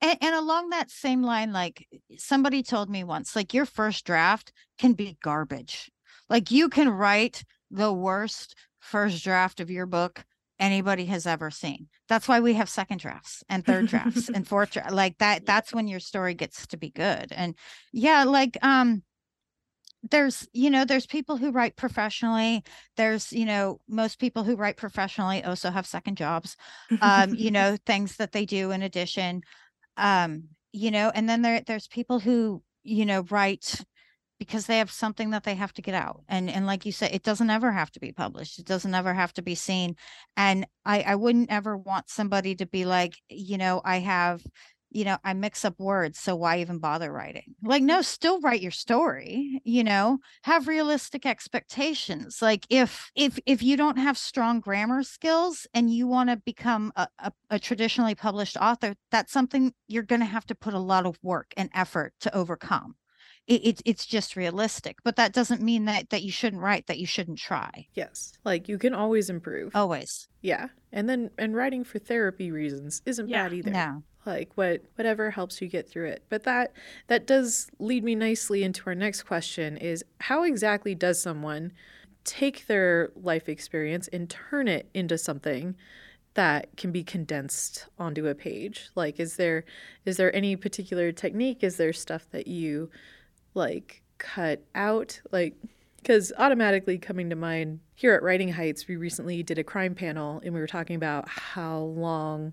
and, 0.00 0.18
and 0.20 0.34
along 0.34 0.70
that 0.70 0.90
same 0.90 1.22
line, 1.22 1.52
like 1.52 1.88
somebody 2.16 2.62
told 2.62 2.88
me 2.88 3.02
once, 3.02 3.34
like 3.34 3.52
your 3.52 3.64
first 3.64 4.04
draft 4.04 4.52
can 4.78 4.92
be 4.92 5.18
garbage. 5.22 5.90
Like 6.28 6.50
you 6.50 6.68
can 6.68 6.88
write 6.88 7.44
the 7.70 7.92
worst 7.92 8.54
first 8.78 9.24
draft 9.24 9.58
of 9.58 9.70
your 9.70 9.86
book 9.86 10.24
anybody 10.60 11.06
has 11.06 11.26
ever 11.26 11.50
seen. 11.50 11.88
That's 12.08 12.28
why 12.28 12.40
we 12.40 12.54
have 12.54 12.68
second 12.68 12.98
drafts 12.98 13.42
and 13.48 13.64
third 13.64 13.86
drafts 13.86 14.28
and 14.34 14.46
fourth 14.46 14.72
draft. 14.72 14.92
Like 14.92 15.16
that, 15.18 15.46
that's 15.46 15.72
when 15.72 15.88
your 15.88 16.00
story 16.00 16.34
gets 16.34 16.66
to 16.68 16.76
be 16.76 16.90
good. 16.90 17.32
And 17.32 17.54
yeah, 17.92 18.24
like 18.24 18.58
um 18.62 19.02
there's 20.02 20.46
you 20.52 20.70
know 20.70 20.84
there's 20.84 21.06
people 21.06 21.36
who 21.36 21.50
write 21.50 21.76
professionally 21.76 22.62
there's 22.96 23.32
you 23.32 23.44
know 23.44 23.80
most 23.88 24.18
people 24.18 24.44
who 24.44 24.56
write 24.56 24.76
professionally 24.76 25.42
also 25.42 25.70
have 25.70 25.86
second 25.86 26.16
jobs 26.16 26.56
um 27.00 27.34
you 27.34 27.50
know 27.50 27.76
things 27.84 28.16
that 28.16 28.32
they 28.32 28.44
do 28.44 28.70
in 28.70 28.82
addition 28.82 29.42
um 29.96 30.44
you 30.72 30.90
know 30.90 31.10
and 31.14 31.28
then 31.28 31.42
there 31.42 31.62
there's 31.66 31.88
people 31.88 32.20
who 32.20 32.62
you 32.84 33.04
know 33.04 33.24
write 33.30 33.84
because 34.38 34.66
they 34.66 34.78
have 34.78 34.90
something 34.90 35.30
that 35.30 35.42
they 35.42 35.56
have 35.56 35.72
to 35.72 35.82
get 35.82 35.94
out 35.94 36.22
and 36.28 36.48
and 36.48 36.64
like 36.64 36.86
you 36.86 36.92
said 36.92 37.12
it 37.12 37.24
doesn't 37.24 37.50
ever 37.50 37.72
have 37.72 37.90
to 37.90 37.98
be 37.98 38.12
published 38.12 38.58
it 38.58 38.66
doesn't 38.66 38.94
ever 38.94 39.12
have 39.12 39.32
to 39.32 39.42
be 39.42 39.54
seen 39.54 39.96
and 40.36 40.64
i 40.84 41.00
i 41.02 41.14
wouldn't 41.16 41.50
ever 41.50 41.76
want 41.76 42.08
somebody 42.08 42.54
to 42.54 42.66
be 42.66 42.84
like 42.84 43.14
you 43.28 43.58
know 43.58 43.80
i 43.84 43.98
have 43.98 44.42
you 44.90 45.04
know 45.04 45.18
i 45.24 45.32
mix 45.32 45.64
up 45.64 45.78
words 45.78 46.18
so 46.18 46.34
why 46.34 46.60
even 46.60 46.78
bother 46.78 47.12
writing? 47.12 47.54
Like 47.62 47.82
mm. 47.82 47.86
no 47.86 48.02
still 48.02 48.40
write 48.40 48.60
your 48.60 48.70
story 48.70 49.60
you 49.64 49.84
know? 49.84 50.18
Have 50.42 50.68
realistic 50.68 51.26
expectations. 51.26 52.40
Like 52.40 52.66
if 52.70 53.10
if 53.14 53.38
if 53.46 53.62
you 53.62 53.76
don't 53.76 53.98
have 53.98 54.16
strong 54.16 54.60
grammar 54.60 55.02
skills 55.02 55.66
and 55.74 55.92
you 55.92 56.06
want 56.06 56.30
to 56.30 56.36
become 56.36 56.92
a, 56.96 57.08
a, 57.18 57.32
a, 57.50 57.58
traditionally 57.58 58.14
published 58.14 58.56
author 58.56 58.94
that's 59.10 59.32
something 59.32 59.72
you're 59.86 60.02
going 60.02 60.20
to 60.20 60.26
have 60.26 60.46
to 60.46 60.54
put 60.54 60.74
a 60.74 60.78
lot 60.78 61.06
of 61.06 61.18
work 61.22 61.52
and 61.56 61.70
effort 61.74 62.12
to 62.20 62.34
overcome 62.34 62.94
it, 63.48 63.66
it, 63.66 63.82
it's 63.84 64.06
just 64.06 64.36
realistic 64.36 64.98
but 65.02 65.16
that 65.16 65.32
doesn't 65.32 65.62
mean 65.62 65.86
that 65.86 66.10
that 66.10 66.22
you 66.22 66.30
shouldn't 66.30 66.62
write 66.62 66.86
that 66.86 66.98
you 66.98 67.06
shouldn't 67.06 67.38
try. 67.38 67.86
Yes 67.94 68.32
like 68.44 68.68
you 68.68 68.78
can 68.78 68.94
always 68.94 69.30
improve. 69.30 69.74
Always. 69.74 70.28
Yeah 70.42 70.68
and 70.92 71.08
then 71.08 71.30
and 71.38 71.56
writing 71.56 71.84
for 71.84 71.98
therapy 71.98 72.50
reasons 72.50 73.02
isn't 73.06 73.28
yeah. 73.28 73.44
bad 73.44 73.52
either. 73.54 73.70
no. 73.70 74.02
Like 74.26 74.50
what 74.56 74.82
whatever 74.96 75.30
helps 75.30 75.62
you 75.62 75.68
get 75.68 75.88
through 75.88 76.08
it. 76.08 76.24
But 76.28 76.44
that 76.44 76.72
that 77.06 77.26
does 77.26 77.70
lead 77.78 78.04
me 78.04 78.14
nicely 78.14 78.62
into 78.62 78.82
our 78.86 78.94
next 78.94 79.22
question 79.22 79.76
is 79.78 80.04
how 80.20 80.42
exactly 80.42 80.94
does 80.94 81.20
someone 81.20 81.72
take 82.24 82.66
their 82.66 83.10
life 83.16 83.48
experience 83.48 84.06
and 84.08 84.28
turn 84.28 84.68
it 84.68 84.90
into 84.92 85.16
something 85.16 85.76
that 86.34 86.76
can 86.76 86.92
be 86.92 87.02
condensed 87.02 87.86
onto 87.98 88.26
a 88.26 88.34
page? 88.34 88.90
Like 88.94 89.18
is 89.18 89.36
there 89.36 89.64
is 90.04 90.18
there 90.18 90.34
any 90.36 90.56
particular 90.56 91.10
technique? 91.10 91.64
Is 91.64 91.78
there 91.78 91.94
stuff 91.94 92.26
that 92.30 92.46
you 92.46 92.90
like 93.54 94.02
cut 94.18 94.62
out 94.74 95.20
like 95.30 95.54
because 95.96 96.32
automatically 96.38 96.98
coming 96.98 97.30
to 97.30 97.36
mind 97.36 97.80
here 97.94 98.14
at 98.14 98.22
writing 98.22 98.52
heights 98.52 98.88
we 98.88 98.96
recently 98.96 99.42
did 99.42 99.58
a 99.58 99.64
crime 99.64 99.94
panel 99.94 100.40
and 100.44 100.54
we 100.54 100.60
were 100.60 100.66
talking 100.66 100.96
about 100.96 101.28
how 101.28 101.78
long 101.78 102.52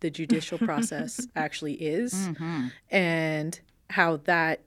the 0.00 0.10
judicial 0.10 0.58
process 0.66 1.26
actually 1.36 1.74
is 1.74 2.12
mm-hmm. 2.12 2.68
and 2.90 3.60
how 3.90 4.16
that 4.18 4.60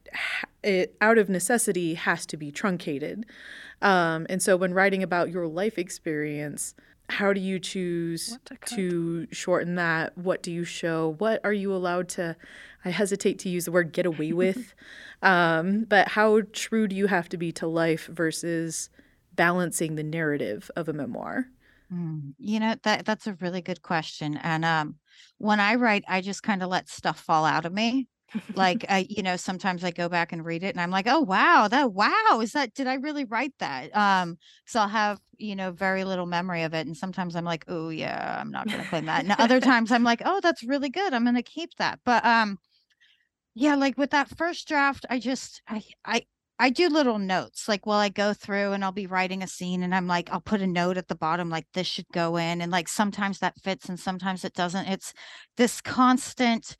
it 0.64 0.96
out 1.02 1.18
of 1.18 1.30
necessity 1.30 1.94
has 1.94 2.26
to 2.26 2.38
be 2.38 2.52
truncated 2.52 3.26
um, 3.82 4.26
and 4.30 4.42
so 4.42 4.56
when 4.56 4.74
writing 4.74 5.04
about 5.04 5.30
your 5.30 5.48
life 5.48 5.78
experience 5.78 6.74
how 7.10 7.34
do 7.34 7.42
you 7.42 7.60
choose 7.60 8.38
to, 8.66 9.28
shorten 9.32 9.76
that? 9.76 10.18
What 10.18 10.42
do 10.42 10.52
you 10.52 10.64
show? 10.64 11.16
What 11.18 11.42
are 11.44 11.54
you 11.54 11.74
allowed 11.74 12.10
to 12.10 12.36
i 12.86 12.90
hesitate 12.90 13.40
to 13.40 13.50
use 13.50 13.66
the 13.66 13.72
word 13.72 13.92
get 13.92 14.06
away 14.06 14.34
with? 14.34 14.74
Um, 15.22 15.86
but 15.86 16.10
how 16.10 16.42
true 16.52 16.86
do 16.86 16.98
you 16.98 17.08
have 17.08 17.30
to 17.30 17.38
be 17.38 17.54
to 17.54 17.66
life 17.66 18.08
versus 18.08 18.90
balancing 19.34 19.96
the 19.96 20.04
narrative 20.04 20.70
of 20.76 20.90
a 20.90 20.94
memoir? 20.94 21.46
Mm, 21.94 22.34
you 22.40 22.60
know 22.60 22.76
that 22.84 23.06
that's 23.06 23.26
a 23.26 23.36
really 23.36 23.62
good 23.62 23.82
question. 23.82 24.36
And 24.36 24.66
um, 24.66 24.96
when 25.38 25.62
I 25.62 25.76
write, 25.76 26.04
I 26.10 26.20
just 26.20 26.44
kind 26.44 26.62
of 26.62 26.70
let 26.70 26.90
stuff 26.90 27.22
fall 27.22 27.46
out 27.46 27.66
of 27.66 27.72
me. 27.72 28.10
Like 28.56 28.86
I, 28.90 29.06
you 29.10 29.24
know, 29.24 29.36
sometimes 29.36 29.84
I 29.84 29.92
go 29.92 30.10
back 30.10 30.32
and 30.32 30.46
read 30.46 30.64
it 30.64 30.70
and 30.76 30.82
I'm 30.82 30.92
like, 30.92 31.08
oh 31.08 31.22
wow, 31.22 31.68
that 31.68 31.94
wow, 31.94 32.40
is 32.42 32.54
that 32.54 32.74
did 32.74 32.88
I 32.88 32.96
really 32.96 33.26
write 33.26 33.54
that? 33.60 33.96
Um, 33.96 34.38
so 34.66 34.82
I'll 34.82 34.88
have, 34.88 35.20
you 35.38 35.56
know, 35.56 35.72
very 35.72 36.04
little 36.04 36.26
memory 36.26 36.64
of 36.64 36.74
it. 36.74 36.88
And 36.88 36.96
sometimes 36.96 37.36
I'm 37.36 37.46
like, 37.46 37.66
oh 37.68 37.90
yeah, 37.90 38.38
I'm 38.40 38.52
not 38.52 38.68
gonna 38.68 38.86
claim 38.86 39.06
that. 39.06 39.24
And 39.24 39.34
other 39.38 39.60
times 39.62 39.92
I'm 39.92 40.04
like, 40.04 40.22
oh, 40.26 40.40
that's 40.42 40.64
really 40.64 40.90
good. 40.90 41.14
I'm 41.14 41.26
gonna 41.26 41.44
keep 41.44 41.72
that. 41.78 42.00
But 42.06 42.26
um 42.26 42.60
yeah, 43.56 43.76
like 43.76 43.98
with 43.98 44.12
that 44.12 44.36
first 44.38 44.68
draft, 44.68 45.06
I 45.10 45.20
just 45.20 45.62
I 45.68 45.84
I 46.06 46.26
I 46.60 46.70
do 46.70 46.88
little 46.88 47.20
notes 47.20 47.68
like 47.68 47.86
while 47.86 48.00
I 48.00 48.10
go 48.10 48.34
through 48.34 48.74
and 48.74 48.84
I'll 48.84 48.92
be 48.92 49.08
writing 49.08 49.44
a 49.44 49.48
scene 49.48 49.84
and 49.84 49.94
I'm 49.94 50.08
like, 50.08 50.30
I'll 50.32 50.42
put 50.42 50.62
a 50.62 50.68
note 50.68 50.98
at 50.98 51.08
the 51.08 51.16
bottom 51.16 51.50
like 51.50 51.68
this 51.74 51.88
should 51.88 52.08
go 52.14 52.38
in. 52.38 52.62
And 52.62 52.72
like 52.72 52.88
sometimes 52.88 53.40
that 53.40 53.60
fits 53.62 53.90
and 53.90 54.00
sometimes 54.00 54.46
it 54.46 54.54
doesn't. 54.54 54.88
It's 54.88 55.14
this 55.58 55.82
constant, 55.82 56.78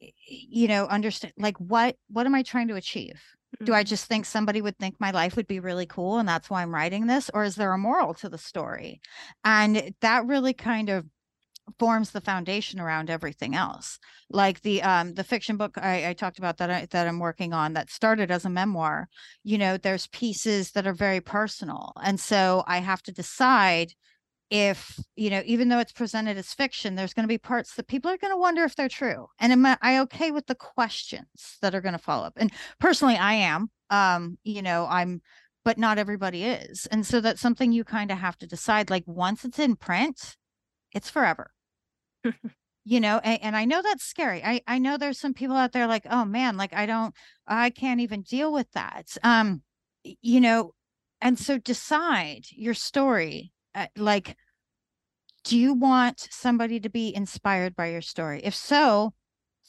you 0.00 0.68
know, 0.68 0.86
understand 0.86 1.32
like 1.38 1.56
what 1.58 1.96
what 2.08 2.26
am 2.26 2.34
I 2.34 2.42
trying 2.42 2.68
to 2.68 2.76
achieve? 2.76 3.22
Do 3.64 3.72
I 3.72 3.80
mm-hmm. 3.80 3.88
just 3.88 4.06
think 4.06 4.26
somebody 4.26 4.60
would 4.60 4.76
think 4.78 4.96
my 4.98 5.12
life 5.12 5.36
would 5.36 5.46
be 5.46 5.60
really 5.60 5.86
cool 5.86 6.18
and 6.18 6.28
that's 6.28 6.50
why 6.50 6.62
I'm 6.62 6.74
writing 6.74 7.06
this? 7.06 7.30
Or 7.32 7.44
is 7.44 7.56
there 7.56 7.72
a 7.72 7.78
moral 7.78 8.12
to 8.14 8.28
the 8.28 8.38
story? 8.38 9.00
And 9.44 9.94
that 10.00 10.26
really 10.26 10.52
kind 10.52 10.90
of 10.90 11.06
forms 11.78 12.10
the 12.10 12.20
foundation 12.20 12.78
around 12.78 13.10
everything 13.10 13.54
else 13.54 13.98
like 14.30 14.60
the 14.62 14.80
um 14.82 15.14
the 15.14 15.24
fiction 15.24 15.56
book 15.56 15.76
I, 15.76 16.10
I 16.10 16.12
talked 16.12 16.38
about 16.38 16.58
that 16.58 16.70
I, 16.70 16.86
that 16.90 17.08
i'm 17.08 17.18
working 17.18 17.52
on 17.52 17.72
that 17.72 17.90
started 17.90 18.30
as 18.30 18.44
a 18.44 18.50
memoir 18.50 19.08
you 19.42 19.58
know 19.58 19.76
there's 19.76 20.06
pieces 20.08 20.70
that 20.72 20.86
are 20.86 20.94
very 20.94 21.20
personal 21.20 21.92
and 22.00 22.20
so 22.20 22.62
i 22.68 22.78
have 22.78 23.02
to 23.02 23.12
decide 23.12 23.92
if 24.50 25.00
you 25.16 25.28
know 25.28 25.42
even 25.44 25.68
though 25.68 25.78
it's 25.78 25.92
presented 25.92 26.36
as 26.36 26.52
fiction 26.52 26.94
there's 26.94 27.12
going 27.12 27.24
to 27.24 27.28
be 27.28 27.38
parts 27.38 27.74
that 27.74 27.88
people 27.88 28.10
are 28.10 28.16
going 28.16 28.32
to 28.32 28.38
wonder 28.38 28.62
if 28.62 28.76
they're 28.76 28.88
true 28.88 29.26
and 29.40 29.52
am 29.52 29.66
i 29.82 29.98
okay 29.98 30.30
with 30.30 30.46
the 30.46 30.54
questions 30.54 31.58
that 31.62 31.74
are 31.74 31.80
going 31.80 31.92
to 31.92 31.98
follow 31.98 32.24
up 32.24 32.34
and 32.36 32.52
personally 32.78 33.16
i 33.16 33.34
am 33.34 33.68
um 33.90 34.38
you 34.44 34.62
know 34.62 34.86
i'm 34.88 35.20
but 35.64 35.78
not 35.78 35.98
everybody 35.98 36.44
is 36.44 36.86
and 36.86 37.04
so 37.04 37.20
that's 37.20 37.40
something 37.40 37.72
you 37.72 37.82
kind 37.82 38.12
of 38.12 38.18
have 38.18 38.38
to 38.38 38.46
decide 38.46 38.88
like 38.88 39.04
once 39.06 39.44
it's 39.44 39.58
in 39.58 39.76
print 39.76 40.36
it's 40.92 41.10
forever. 41.10 41.50
You 42.88 43.00
know 43.00 43.18
and, 43.24 43.42
and, 43.42 43.56
i 43.56 43.64
know 43.64 43.82
that's 43.82 44.04
scary 44.04 44.44
i 44.44 44.60
i 44.68 44.78
know 44.78 44.96
there's 44.96 45.18
some 45.18 45.34
people 45.34 45.56
out 45.56 45.72
there 45.72 45.88
like 45.88 46.06
oh 46.08 46.24
man 46.24 46.56
like 46.56 46.72
i 46.72 46.86
don't 46.86 47.12
i 47.44 47.68
can't 47.68 47.98
even 47.98 48.22
deal 48.22 48.52
with 48.52 48.70
that 48.74 49.08
um 49.24 49.62
you 50.04 50.40
know 50.40 50.72
and 51.20 51.36
so 51.36 51.58
decide 51.58 52.42
your 52.52 52.74
story 52.74 53.52
uh, 53.76 53.86
like 53.96 54.36
do 55.44 55.56
you 55.56 55.74
want 55.74 56.26
somebody 56.32 56.80
to 56.80 56.88
be 56.88 57.14
inspired 57.14 57.76
by 57.76 57.92
your 57.92 58.00
story? 58.00 58.40
If 58.42 58.54
so 58.54 59.14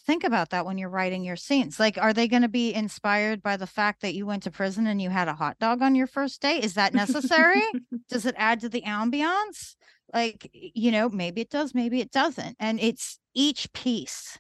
think 0.07 0.23
about 0.23 0.49
that 0.49 0.65
when 0.65 0.77
you're 0.77 0.89
writing 0.89 1.23
your 1.23 1.35
scenes. 1.35 1.79
Like 1.79 1.97
are 1.99 2.13
they 2.13 2.27
going 2.27 2.41
to 2.41 2.47
be 2.47 2.73
inspired 2.73 3.43
by 3.43 3.57
the 3.57 3.67
fact 3.67 4.01
that 4.01 4.15
you 4.15 4.25
went 4.25 4.43
to 4.43 4.51
prison 4.51 4.87
and 4.87 5.01
you 5.01 5.09
had 5.09 5.27
a 5.27 5.35
hot 5.35 5.59
dog 5.59 5.81
on 5.83 5.93
your 5.93 6.07
first 6.07 6.41
day? 6.41 6.59
Is 6.59 6.73
that 6.75 6.95
necessary? 6.95 7.61
Does 8.09 8.25
it 8.25 8.33
add 8.37 8.61
to 8.61 8.69
the 8.69 8.81
ambiance? 8.81 9.75
Like 10.13 10.49
you 10.53 10.91
know 10.91 11.09
maybe 11.09 11.41
it 11.41 11.49
does 11.49 11.75
maybe 11.75 11.99
it 11.99 12.11
doesn't 12.11 12.55
and 12.61 12.79
it's 12.79 13.19
each 13.33 13.71
piece 13.73 14.39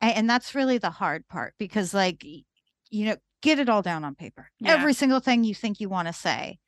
and, 0.00 0.14
and 0.14 0.30
that's 0.30 0.54
really 0.54 0.78
the 0.78 0.90
hard 0.90 1.26
part 1.26 1.54
because 1.58 1.92
like 1.92 2.22
you 2.22 3.04
know 3.04 3.16
get 3.42 3.58
it 3.58 3.68
all 3.68 3.82
down 3.82 4.04
on 4.04 4.14
paper. 4.14 4.48
Yeah. 4.60 4.74
every 4.74 4.94
single 4.94 5.18
thing 5.18 5.42
you 5.42 5.56
think 5.56 5.80
you 5.80 5.88
want 5.88 6.06
to 6.06 6.14
say 6.14 6.60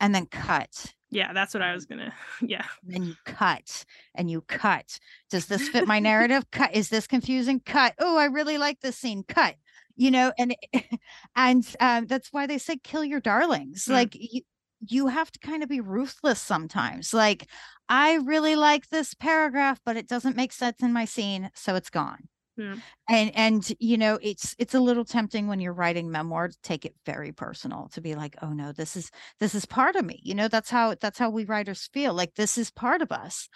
and 0.00 0.14
then 0.14 0.26
cut. 0.26 0.94
Yeah, 1.10 1.32
that's 1.32 1.54
what 1.54 1.62
I 1.62 1.72
was 1.74 1.86
gonna. 1.86 2.12
Yeah. 2.42 2.64
And 2.82 2.94
then 2.94 3.04
you 3.04 3.14
cut 3.24 3.84
and 4.14 4.30
you 4.30 4.40
cut. 4.42 4.98
Does 5.30 5.46
this 5.46 5.68
fit 5.68 5.86
my 5.86 5.98
narrative? 6.00 6.50
Cut. 6.50 6.74
Is 6.74 6.88
this 6.88 7.06
confusing? 7.06 7.60
Cut. 7.60 7.94
Oh, 7.98 8.18
I 8.18 8.26
really 8.26 8.58
like 8.58 8.80
this 8.80 8.96
scene. 8.96 9.22
Cut. 9.22 9.54
You 9.96 10.10
know, 10.10 10.32
and 10.38 10.56
and 11.36 11.64
um, 11.78 12.06
that's 12.06 12.32
why 12.32 12.46
they 12.46 12.58
say 12.58 12.76
kill 12.82 13.04
your 13.04 13.20
darlings. 13.20 13.84
Mm. 13.84 13.92
Like 13.92 14.16
you, 14.18 14.42
you 14.86 15.06
have 15.06 15.30
to 15.30 15.38
kind 15.38 15.62
of 15.62 15.68
be 15.68 15.80
ruthless 15.80 16.40
sometimes. 16.40 17.14
Like 17.14 17.48
I 17.88 18.14
really 18.16 18.56
like 18.56 18.88
this 18.88 19.14
paragraph, 19.14 19.80
but 19.84 19.96
it 19.96 20.08
doesn't 20.08 20.36
make 20.36 20.52
sense 20.52 20.82
in 20.82 20.92
my 20.92 21.04
scene, 21.04 21.50
so 21.54 21.76
it's 21.76 21.90
gone. 21.90 22.28
Yeah. 22.56 22.76
And 23.08 23.34
and 23.36 23.72
you 23.80 23.98
know, 23.98 24.18
it's 24.22 24.54
it's 24.58 24.74
a 24.74 24.80
little 24.80 25.04
tempting 25.04 25.46
when 25.46 25.60
you're 25.60 25.72
writing 25.74 26.10
memoir 26.10 26.48
to 26.48 26.58
take 26.62 26.84
it 26.84 26.94
very 27.06 27.32
personal, 27.32 27.88
to 27.90 28.00
be 28.00 28.14
like, 28.14 28.36
oh 28.42 28.52
no, 28.52 28.72
this 28.72 28.96
is 28.96 29.10
this 29.40 29.54
is 29.54 29.66
part 29.66 29.96
of 29.96 30.04
me. 30.04 30.20
You 30.22 30.34
know, 30.34 30.48
that's 30.48 30.70
how 30.70 30.94
that's 30.96 31.18
how 31.18 31.30
we 31.30 31.44
writers 31.44 31.88
feel. 31.92 32.14
Like 32.14 32.34
this 32.34 32.56
is 32.58 32.70
part 32.70 33.02
of 33.02 33.12
us. 33.12 33.48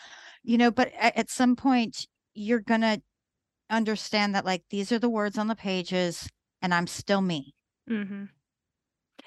You 0.42 0.58
know, 0.58 0.70
but 0.70 0.92
at, 0.94 1.16
at 1.16 1.30
some 1.30 1.56
point 1.56 2.06
you're 2.34 2.60
gonna 2.60 3.00
understand 3.70 4.34
that 4.34 4.44
like 4.46 4.64
these 4.70 4.92
are 4.92 4.98
the 5.00 5.10
words 5.10 5.38
on 5.38 5.48
the 5.48 5.56
pages 5.56 6.28
and 6.62 6.74
I'm 6.74 6.86
still 6.88 7.22
me. 7.22 7.54
hmm 7.88 8.28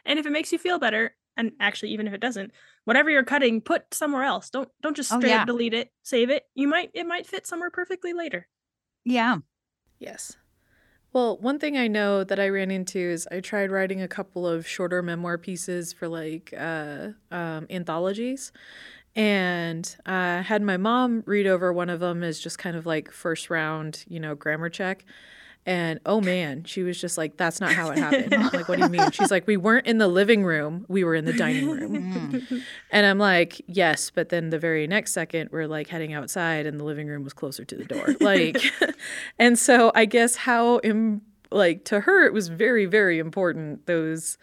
And 0.05 0.19
if 0.19 0.25
it 0.25 0.31
makes 0.31 0.51
you 0.51 0.57
feel 0.57 0.79
better, 0.79 1.15
and 1.37 1.53
actually 1.59 1.91
even 1.91 2.07
if 2.07 2.13
it 2.13 2.21
doesn't, 2.21 2.51
whatever 2.85 3.09
you're 3.09 3.23
cutting, 3.23 3.61
put 3.61 3.93
somewhere 3.93 4.23
else. 4.23 4.49
Don't 4.49 4.69
don't 4.81 4.95
just 4.95 5.11
Oh, 5.11 5.19
straight 5.19 5.33
yeah. 5.33 5.45
up 5.45 5.45
delete 5.45 5.73
it. 5.73 5.91
Save 6.03 6.29
it. 6.29 6.45
You 6.55 6.67
might 6.67 6.91
it 6.93 7.05
might 7.05 7.27
fit 7.27 7.47
somewhere 7.47 7.71
perfectly 7.71 8.13
later. 8.13 8.47
Yeah. 9.03 9.39
Yes. 10.01 10.35
Well, 11.13 11.37
one 11.37 11.59
thing 11.59 11.77
I 11.77 11.87
know 11.87 12.23
that 12.23 12.39
I 12.39 12.49
ran 12.49 12.71
into 12.71 12.99
is 12.99 13.27
I 13.31 13.39
tried 13.41 13.71
writing 13.71 14.01
a 14.01 14.07
couple 14.07 14.47
of 14.47 14.67
shorter 14.67 15.03
memoir 15.03 15.37
pieces 15.37 15.93
for 15.93 16.07
like 16.07 16.53
uh, 16.57 17.09
um, 17.31 17.67
anthologies. 17.69 18.51
And 19.15 19.95
I 20.05 20.41
had 20.41 20.63
my 20.63 20.77
mom 20.77 21.23
read 21.27 21.47
over 21.47 21.71
one 21.71 21.89
of 21.89 21.99
them 21.99 22.23
as 22.23 22.39
just 22.39 22.57
kind 22.57 22.75
of 22.77 22.85
like 22.85 23.11
first 23.11 23.49
round, 23.49 24.05
you 24.07 24.19
know, 24.19 24.35
grammar 24.35 24.69
check. 24.69 25.05
And 25.65 25.99
oh 26.05 26.21
man, 26.33 26.63
she 26.63 26.83
was 26.83 26.99
just 26.99 27.17
like, 27.17 27.37
that's 27.37 27.61
not 27.61 27.73
how 27.73 27.91
it 27.91 27.97
happened. 27.99 28.33
I'm 28.33 28.49
like, 28.53 28.67
what 28.67 28.77
do 28.77 28.83
you 28.83 28.89
mean? 28.89 29.11
She's 29.11 29.31
like, 29.31 29.47
we 29.47 29.57
weren't 29.57 29.87
in 29.87 29.97
the 29.97 30.07
living 30.07 30.43
room, 30.43 30.85
we 30.87 31.03
were 31.03 31.15
in 31.15 31.25
the 31.25 31.33
dining 31.33 31.69
room. 31.71 32.41
Mm. 32.41 32.61
And 32.91 33.05
I'm 33.05 33.19
like, 33.19 33.61
yes, 33.67 34.09
but 34.09 34.29
then 34.29 34.49
the 34.49 34.59
very 34.59 34.87
next 34.87 35.11
second, 35.11 35.49
we're 35.51 35.67
like 35.67 35.87
heading 35.87 36.13
outside, 36.13 36.65
and 36.65 36.79
the 36.79 36.83
living 36.83 37.07
room 37.07 37.23
was 37.23 37.33
closer 37.33 37.63
to 37.65 37.75
the 37.75 37.85
door. 37.85 38.15
Like, 38.19 38.57
and 39.39 39.57
so 39.57 39.91
I 39.95 40.05
guess 40.05 40.35
how, 40.35 40.79
Im- 40.79 41.21
like, 41.51 41.85
to 41.85 42.01
her, 42.01 42.25
it 42.25 42.33
was 42.33 42.47
very, 42.47 42.85
very 42.85 43.19
important, 43.19 43.85
those 43.85 44.37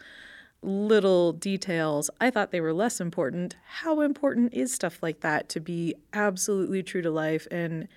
little 0.62 1.32
details. 1.32 2.10
I 2.20 2.30
thought 2.30 2.50
they 2.50 2.60
were 2.60 2.72
less 2.72 3.00
important. 3.00 3.56
How 3.64 4.00
important 4.00 4.52
is 4.52 4.72
stuff 4.72 5.02
like 5.02 5.20
that 5.20 5.48
to 5.50 5.60
be 5.60 5.94
absolutely 6.12 6.82
true 6.82 7.02
to 7.02 7.10
life? 7.10 7.46
And 7.50 7.88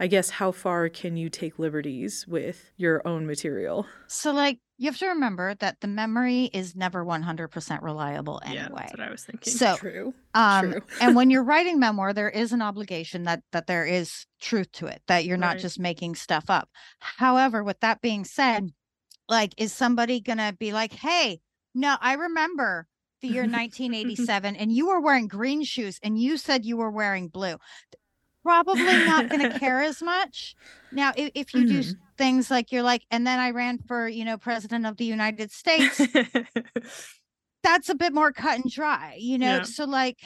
I 0.00 0.08
guess 0.08 0.30
how 0.30 0.50
far 0.50 0.88
can 0.88 1.16
you 1.16 1.30
take 1.30 1.58
liberties 1.58 2.26
with 2.26 2.72
your 2.76 3.06
own 3.06 3.24
material? 3.26 3.86
So 4.08 4.32
like 4.32 4.58
you 4.78 4.90
have 4.90 4.98
to 4.98 5.08
remember 5.08 5.54
that 5.56 5.80
the 5.80 5.88
memory 5.88 6.44
is 6.52 6.74
never 6.74 7.04
100% 7.04 7.82
reliable 7.82 8.40
anyway. 8.44 8.66
Yeah, 8.66 8.68
that's 8.74 8.92
what 8.92 9.00
I 9.00 9.10
was 9.10 9.24
thinking. 9.24 9.54
So 9.54 9.78
True. 9.78 10.14
um 10.34 10.74
True. 10.74 10.82
and 11.00 11.16
when 11.16 11.30
you're 11.30 11.44
writing 11.44 11.78
memoir 11.80 12.12
there 12.14 12.30
is 12.30 12.52
an 12.52 12.62
obligation 12.62 13.24
that 13.24 13.42
that 13.52 13.66
there 13.68 13.86
is 13.86 14.26
truth 14.40 14.72
to 14.72 14.86
it 14.86 15.02
that 15.08 15.24
you're 15.26 15.36
not 15.38 15.58
Right. 15.58 15.60
just 15.60 15.78
making 15.80 16.14
stuff 16.16 16.50
up 16.50 16.70
however 17.00 17.64
with 17.64 17.80
that 17.80 18.00
being 18.02 18.24
said 18.24 18.70
like 19.28 19.54
is 19.58 19.72
somebody 19.72 20.20
gonna 20.20 20.52
be 20.54 20.72
like 20.72 20.92
hey 20.92 21.40
no 21.74 21.96
i 22.00 22.14
remember 22.14 22.88
the 23.22 23.28
year 23.28 23.46
1987 23.48 24.56
and 24.56 24.72
you 24.72 24.88
were 24.88 25.00
wearing 25.00 25.28
green 25.28 25.64
shoes 25.64 25.98
and 26.02 26.20
you 26.20 26.36
said 26.38 26.64
you 26.64 26.76
were 26.76 26.90
wearing 26.90 27.28
blue 27.28 27.56
probably 28.42 28.82
not 28.82 29.28
gonna 29.28 29.58
care 29.58 29.82
as 29.82 30.02
much 30.02 30.54
now 30.92 31.12
if, 31.16 31.30
if 31.34 31.54
you 31.54 31.66
do 31.66 31.80
mm-hmm. 31.80 31.92
things 32.16 32.50
like 32.50 32.72
you're 32.72 32.82
like 32.82 33.02
and 33.10 33.26
then 33.26 33.38
i 33.38 33.50
ran 33.50 33.78
for 33.86 34.08
you 34.08 34.24
know 34.24 34.38
president 34.38 34.86
of 34.86 34.96
the 34.96 35.04
united 35.04 35.50
states 35.50 36.00
that's 37.62 37.88
a 37.88 37.94
bit 37.94 38.12
more 38.12 38.32
cut 38.32 38.58
and 38.58 38.70
dry, 38.70 39.16
you 39.18 39.38
know. 39.38 39.56
Yeah. 39.56 39.62
So 39.62 39.84
like 39.84 40.18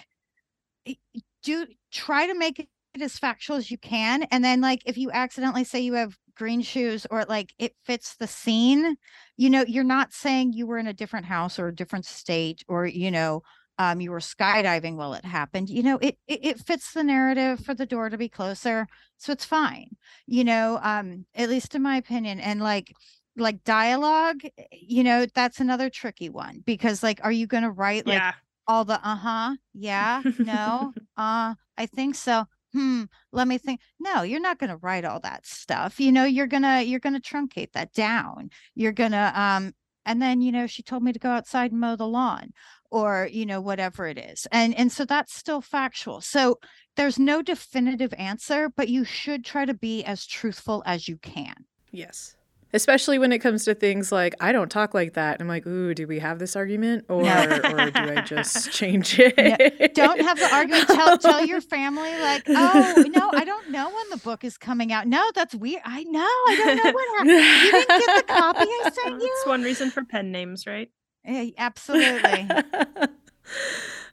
do 1.42 1.66
try 1.92 2.27
to 2.27 2.35
make 2.35 2.59
it 2.59 2.68
as 3.00 3.18
factual 3.18 3.57
as 3.57 3.70
you 3.70 3.79
can. 3.79 4.24
And 4.24 4.44
then 4.44 4.61
like 4.61 4.83
if 4.87 4.96
you 4.96 5.11
accidentally 5.11 5.64
say 5.64 5.81
you 5.81 5.94
have 5.94 6.16
green 6.37 6.62
shoes 6.62 7.07
or 7.11 7.24
like 7.24 7.53
it 7.59 7.74
fits 7.85 8.16
the 8.16 8.27
scene, 8.27 8.96
you 9.37 9.50
know, 9.50 9.64
you're 9.66 9.85
not 9.85 10.12
saying 10.12 10.53
you 10.53 10.66
were 10.66 10.79
in 10.79 10.87
a 10.87 10.92
different 10.92 11.27
house 11.27 11.59
or 11.59 11.68
a 11.68 11.74
different 11.74 12.07
state 12.07 12.64
or, 12.68 12.87
you 12.87 13.11
know, 13.11 13.42
um, 13.79 14.01
you 14.01 14.11
were 14.11 14.21
skydiving 14.21 14.97
while 14.97 15.15
it 15.15 15.25
happened. 15.25 15.69
You 15.69 15.83
know, 15.83 15.99
it, 15.99 16.17
it 16.27 16.45
it 16.45 16.61
fits 16.61 16.93
the 16.93 17.03
narrative 17.05 17.61
for 17.61 17.75
the 17.75 17.87
door 17.87 18.09
to 18.09 18.19
be 18.19 18.29
closer. 18.29 18.87
So 19.19 19.33
it's 19.33 19.45
fine, 19.45 19.97
you 20.27 20.45
know, 20.45 20.79
um, 20.83 21.27
at 21.35 21.49
least 21.49 21.75
in 21.75 21.83
my 21.83 21.97
opinion. 21.97 22.41
And 22.41 22.61
like 22.61 22.93
like 23.37 23.65
dialogue, 23.65 24.43
you 24.71 25.03
know, 25.03 25.27
that's 25.35 25.61
another 25.61 25.91
tricky 25.91 26.29
one 26.29 26.63
because 26.65 27.03
like, 27.03 27.21
are 27.25 27.33
you 27.33 27.47
going 27.47 27.65
to 27.65 27.71
write 27.71 28.07
like 28.07 28.19
yeah. 28.19 28.33
all 28.69 28.85
the 28.85 28.95
uh-huh, 28.95 29.57
yeah, 29.73 30.23
no, 30.39 30.93
uh, 31.17 31.55
I 31.77 31.87
think 31.87 32.15
so. 32.15 32.45
Hmm, 32.73 33.05
let 33.33 33.47
me 33.47 33.59
think. 33.59 33.81
No, 34.01 34.23
you're 34.23 34.41
not 34.41 34.59
going 34.59 34.71
to 34.71 34.77
write 34.79 35.05
all 35.05 35.21
that 35.21 35.47
stuff. 35.47 36.01
You 36.01 36.11
know, 36.11 36.25
you're 36.25 36.49
going 36.49 36.65
to 36.65 36.83
you're 36.83 37.01
going 37.01 37.21
to 37.21 37.21
truncate 37.21 37.73
that 37.73 37.93
down. 37.93 38.51
You're 38.75 38.93
going 38.93 39.13
to 39.13 39.33
um 39.41 39.75
and 40.07 40.21
then, 40.21 40.40
you 40.40 40.53
know, 40.53 40.67
she 40.67 40.83
told 40.83 41.03
me 41.03 41.12
to 41.12 41.19
go 41.19 41.31
outside 41.31 41.73
and 41.73 41.81
mow 41.81 41.97
the 41.97 42.07
lawn 42.07 42.53
or, 42.90 43.29
you 43.31 43.47
know, 43.47 43.61
whatever 43.61 44.07
it 44.07 44.19
is. 44.19 44.47
And 44.53 44.75
and 44.75 44.93
so 44.93 45.05
that's 45.05 45.35
still 45.35 45.61
factual. 45.61 46.21
So 46.21 46.59
there's 46.97 47.19
no 47.19 47.43
definitive 47.43 48.14
answer, 48.17 48.69
but 48.69 48.88
you 48.88 49.05
should 49.05 49.45
try 49.45 49.64
to 49.64 49.75
be 49.75 50.05
as 50.05 50.27
truthful 50.27 50.83
as 50.87 51.09
you 51.09 51.17
can. 51.17 51.64
Yes. 51.90 52.37
Especially 52.75 53.21
when 53.21 53.31
it 53.31 53.39
comes 53.39 53.65
to 53.65 53.75
things 53.75 54.11
like 54.11 54.35
I 54.41 54.51
don't 54.51 54.69
talk 54.69 54.95
like 54.95 55.15
that. 55.15 55.41
I'm 55.41 55.47
like, 55.47 55.65
ooh, 55.67 55.95
do 55.95 56.09
we 56.09 56.19
have 56.19 56.41
this 56.41 56.57
argument, 56.57 57.05
or 57.09 57.23
or 57.23 57.91
do 57.91 58.01
I 58.11 58.21
just 58.27 58.73
change 58.73 59.17
it? 59.19 59.95
don't 59.95 60.21
have 60.21 60.39
the 60.39 60.53
argument. 60.53 60.89
Tell 60.89 61.17
tell 61.19 61.47
your 61.47 61.61
family 61.61 62.11
like, 62.21 62.43
oh 62.49 63.05
no, 63.09 63.31
I 63.33 63.45
don't 63.45 63.71
know 63.71 63.87
when 63.87 64.11
the 64.11 64.17
book 64.17 64.43
is 64.43 64.59
coming 64.59 64.93
out. 64.93 65.07
No, 65.07 65.25
that's 65.35 65.55
weird. 65.55 65.83
I 65.85 66.03
know. 66.03 66.21
I 66.21 66.57
don't 66.59 66.85
know 66.85 66.93
what 66.93 67.09
happened. 67.17 67.31
You 67.31 67.71
didn't 67.71 67.89
get 67.89 68.27
the 68.27 68.33
copy 68.33 68.67
I 68.67 68.91
sent 69.05 69.23
you. 69.23 69.29
That's 69.29 69.47
one 69.47 69.63
reason 69.63 69.91
for 69.91 70.05
pen 70.05 70.33
names, 70.33 70.67
right? 70.67 70.91
Yeah, 71.25 71.51
absolutely. 71.57 72.49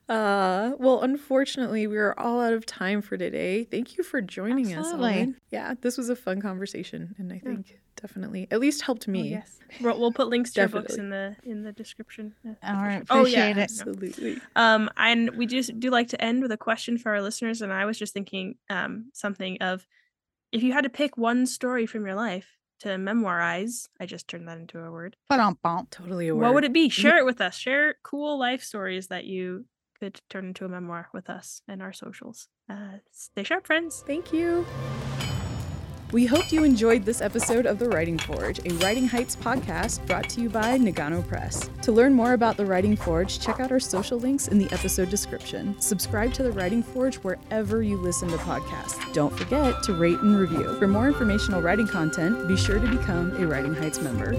Uh, 0.09 0.73
well, 0.77 1.03
unfortunately, 1.03 1.87
we 1.87 1.97
are 1.97 2.13
all 2.19 2.41
out 2.41 2.51
of 2.51 2.65
time 2.65 3.01
for 3.01 3.15
today. 3.17 3.63
Thank 3.63 3.97
you 3.97 4.03
for 4.03 4.19
joining 4.19 4.73
Absolutely. 4.73 5.09
us. 5.09 5.15
Owen. 5.15 5.35
Yeah, 5.51 5.73
this 5.79 5.97
was 5.97 6.09
a 6.09 6.17
fun 6.17 6.41
conversation, 6.41 7.15
and 7.17 7.31
I 7.31 7.39
think 7.39 7.79
definitely 8.01 8.47
at 8.51 8.59
least 8.59 8.81
helped 8.81 9.07
me. 9.07 9.21
Oh, 9.21 9.23
yes. 9.23 9.59
We'll, 9.79 9.99
we'll 9.99 10.11
put 10.11 10.27
links 10.27 10.51
to 10.53 10.61
your 10.61 10.69
books 10.69 10.95
in 10.95 11.09
the 11.09 11.35
in 11.43 11.63
the 11.63 11.71
description. 11.71 12.35
All 12.63 12.73
right. 12.81 13.03
Oh, 13.09 13.25
yeah. 13.25 13.47
It. 13.49 13.57
Absolutely. 13.57 14.39
Um, 14.55 14.89
and 14.97 15.29
we 15.31 15.45
just 15.45 15.79
do 15.79 15.89
like 15.89 16.09
to 16.09 16.21
end 16.21 16.41
with 16.41 16.51
a 16.51 16.57
question 16.57 16.97
for 16.97 17.11
our 17.13 17.21
listeners. 17.21 17.61
And 17.61 17.71
I 17.71 17.85
was 17.85 17.97
just 17.97 18.13
thinking 18.13 18.55
um, 18.69 19.11
something 19.13 19.57
of 19.61 19.87
if 20.51 20.63
you 20.63 20.73
had 20.73 20.83
to 20.83 20.89
pick 20.89 21.17
one 21.17 21.45
story 21.45 21.85
from 21.85 22.05
your 22.05 22.15
life 22.15 22.57
to 22.81 22.89
memoirize, 22.89 23.87
I 23.99 24.05
just 24.05 24.27
turned 24.27 24.47
that 24.47 24.57
into 24.57 24.79
a 24.79 24.91
word. 24.91 25.15
But 25.29 25.39
um 25.39 25.57
bump. 25.63 25.91
Totally 25.91 26.27
a 26.27 26.35
word. 26.35 26.41
What 26.41 26.53
would 26.55 26.63
it 26.63 26.73
be? 26.73 26.89
Share 26.89 27.17
it 27.17 27.25
with 27.25 27.39
us. 27.39 27.55
Share 27.55 27.95
cool 28.03 28.39
life 28.39 28.63
stories 28.63 29.07
that 29.07 29.25
you 29.25 29.65
could 29.99 30.19
turn 30.29 30.47
into 30.47 30.65
a 30.65 30.69
memoir 30.69 31.07
with 31.13 31.29
us 31.29 31.61
and 31.67 31.81
our 31.81 31.93
socials. 31.93 32.47
Uh, 32.67 32.97
stay 33.11 33.43
sharp, 33.43 33.67
friends. 33.67 34.03
Thank 34.07 34.33
you. 34.33 34.65
We 36.11 36.25
hope 36.25 36.51
you 36.51 36.65
enjoyed 36.65 37.05
this 37.05 37.21
episode 37.21 37.65
of 37.65 37.79
The 37.79 37.87
Writing 37.87 38.17
Forge, 38.17 38.59
a 38.65 38.73
Writing 38.83 39.07
Heights 39.07 39.37
podcast 39.37 40.05
brought 40.07 40.27
to 40.31 40.41
you 40.41 40.49
by 40.49 40.77
Nagano 40.77 41.25
Press. 41.25 41.69
To 41.83 41.93
learn 41.93 42.13
more 42.13 42.33
about 42.33 42.57
The 42.57 42.65
Writing 42.65 42.97
Forge, 42.97 43.39
check 43.39 43.61
out 43.61 43.71
our 43.71 43.79
social 43.79 44.19
links 44.19 44.49
in 44.49 44.57
the 44.57 44.69
episode 44.73 45.09
description. 45.09 45.79
Subscribe 45.79 46.33
to 46.33 46.43
The 46.43 46.51
Writing 46.51 46.83
Forge 46.83 47.15
wherever 47.15 47.81
you 47.81 47.95
listen 47.95 48.27
to 48.27 48.35
podcasts. 48.39 49.13
Don't 49.13 49.33
forget 49.37 49.83
to 49.83 49.93
rate 49.93 50.19
and 50.19 50.37
review. 50.37 50.77
For 50.79 50.87
more 50.87 51.07
informational 51.07 51.61
writing 51.61 51.87
content, 51.87 52.45
be 52.45 52.57
sure 52.57 52.77
to 52.77 52.87
become 52.87 53.31
a 53.41 53.47
Writing 53.47 53.73
Heights 53.73 54.01
member. 54.01 54.33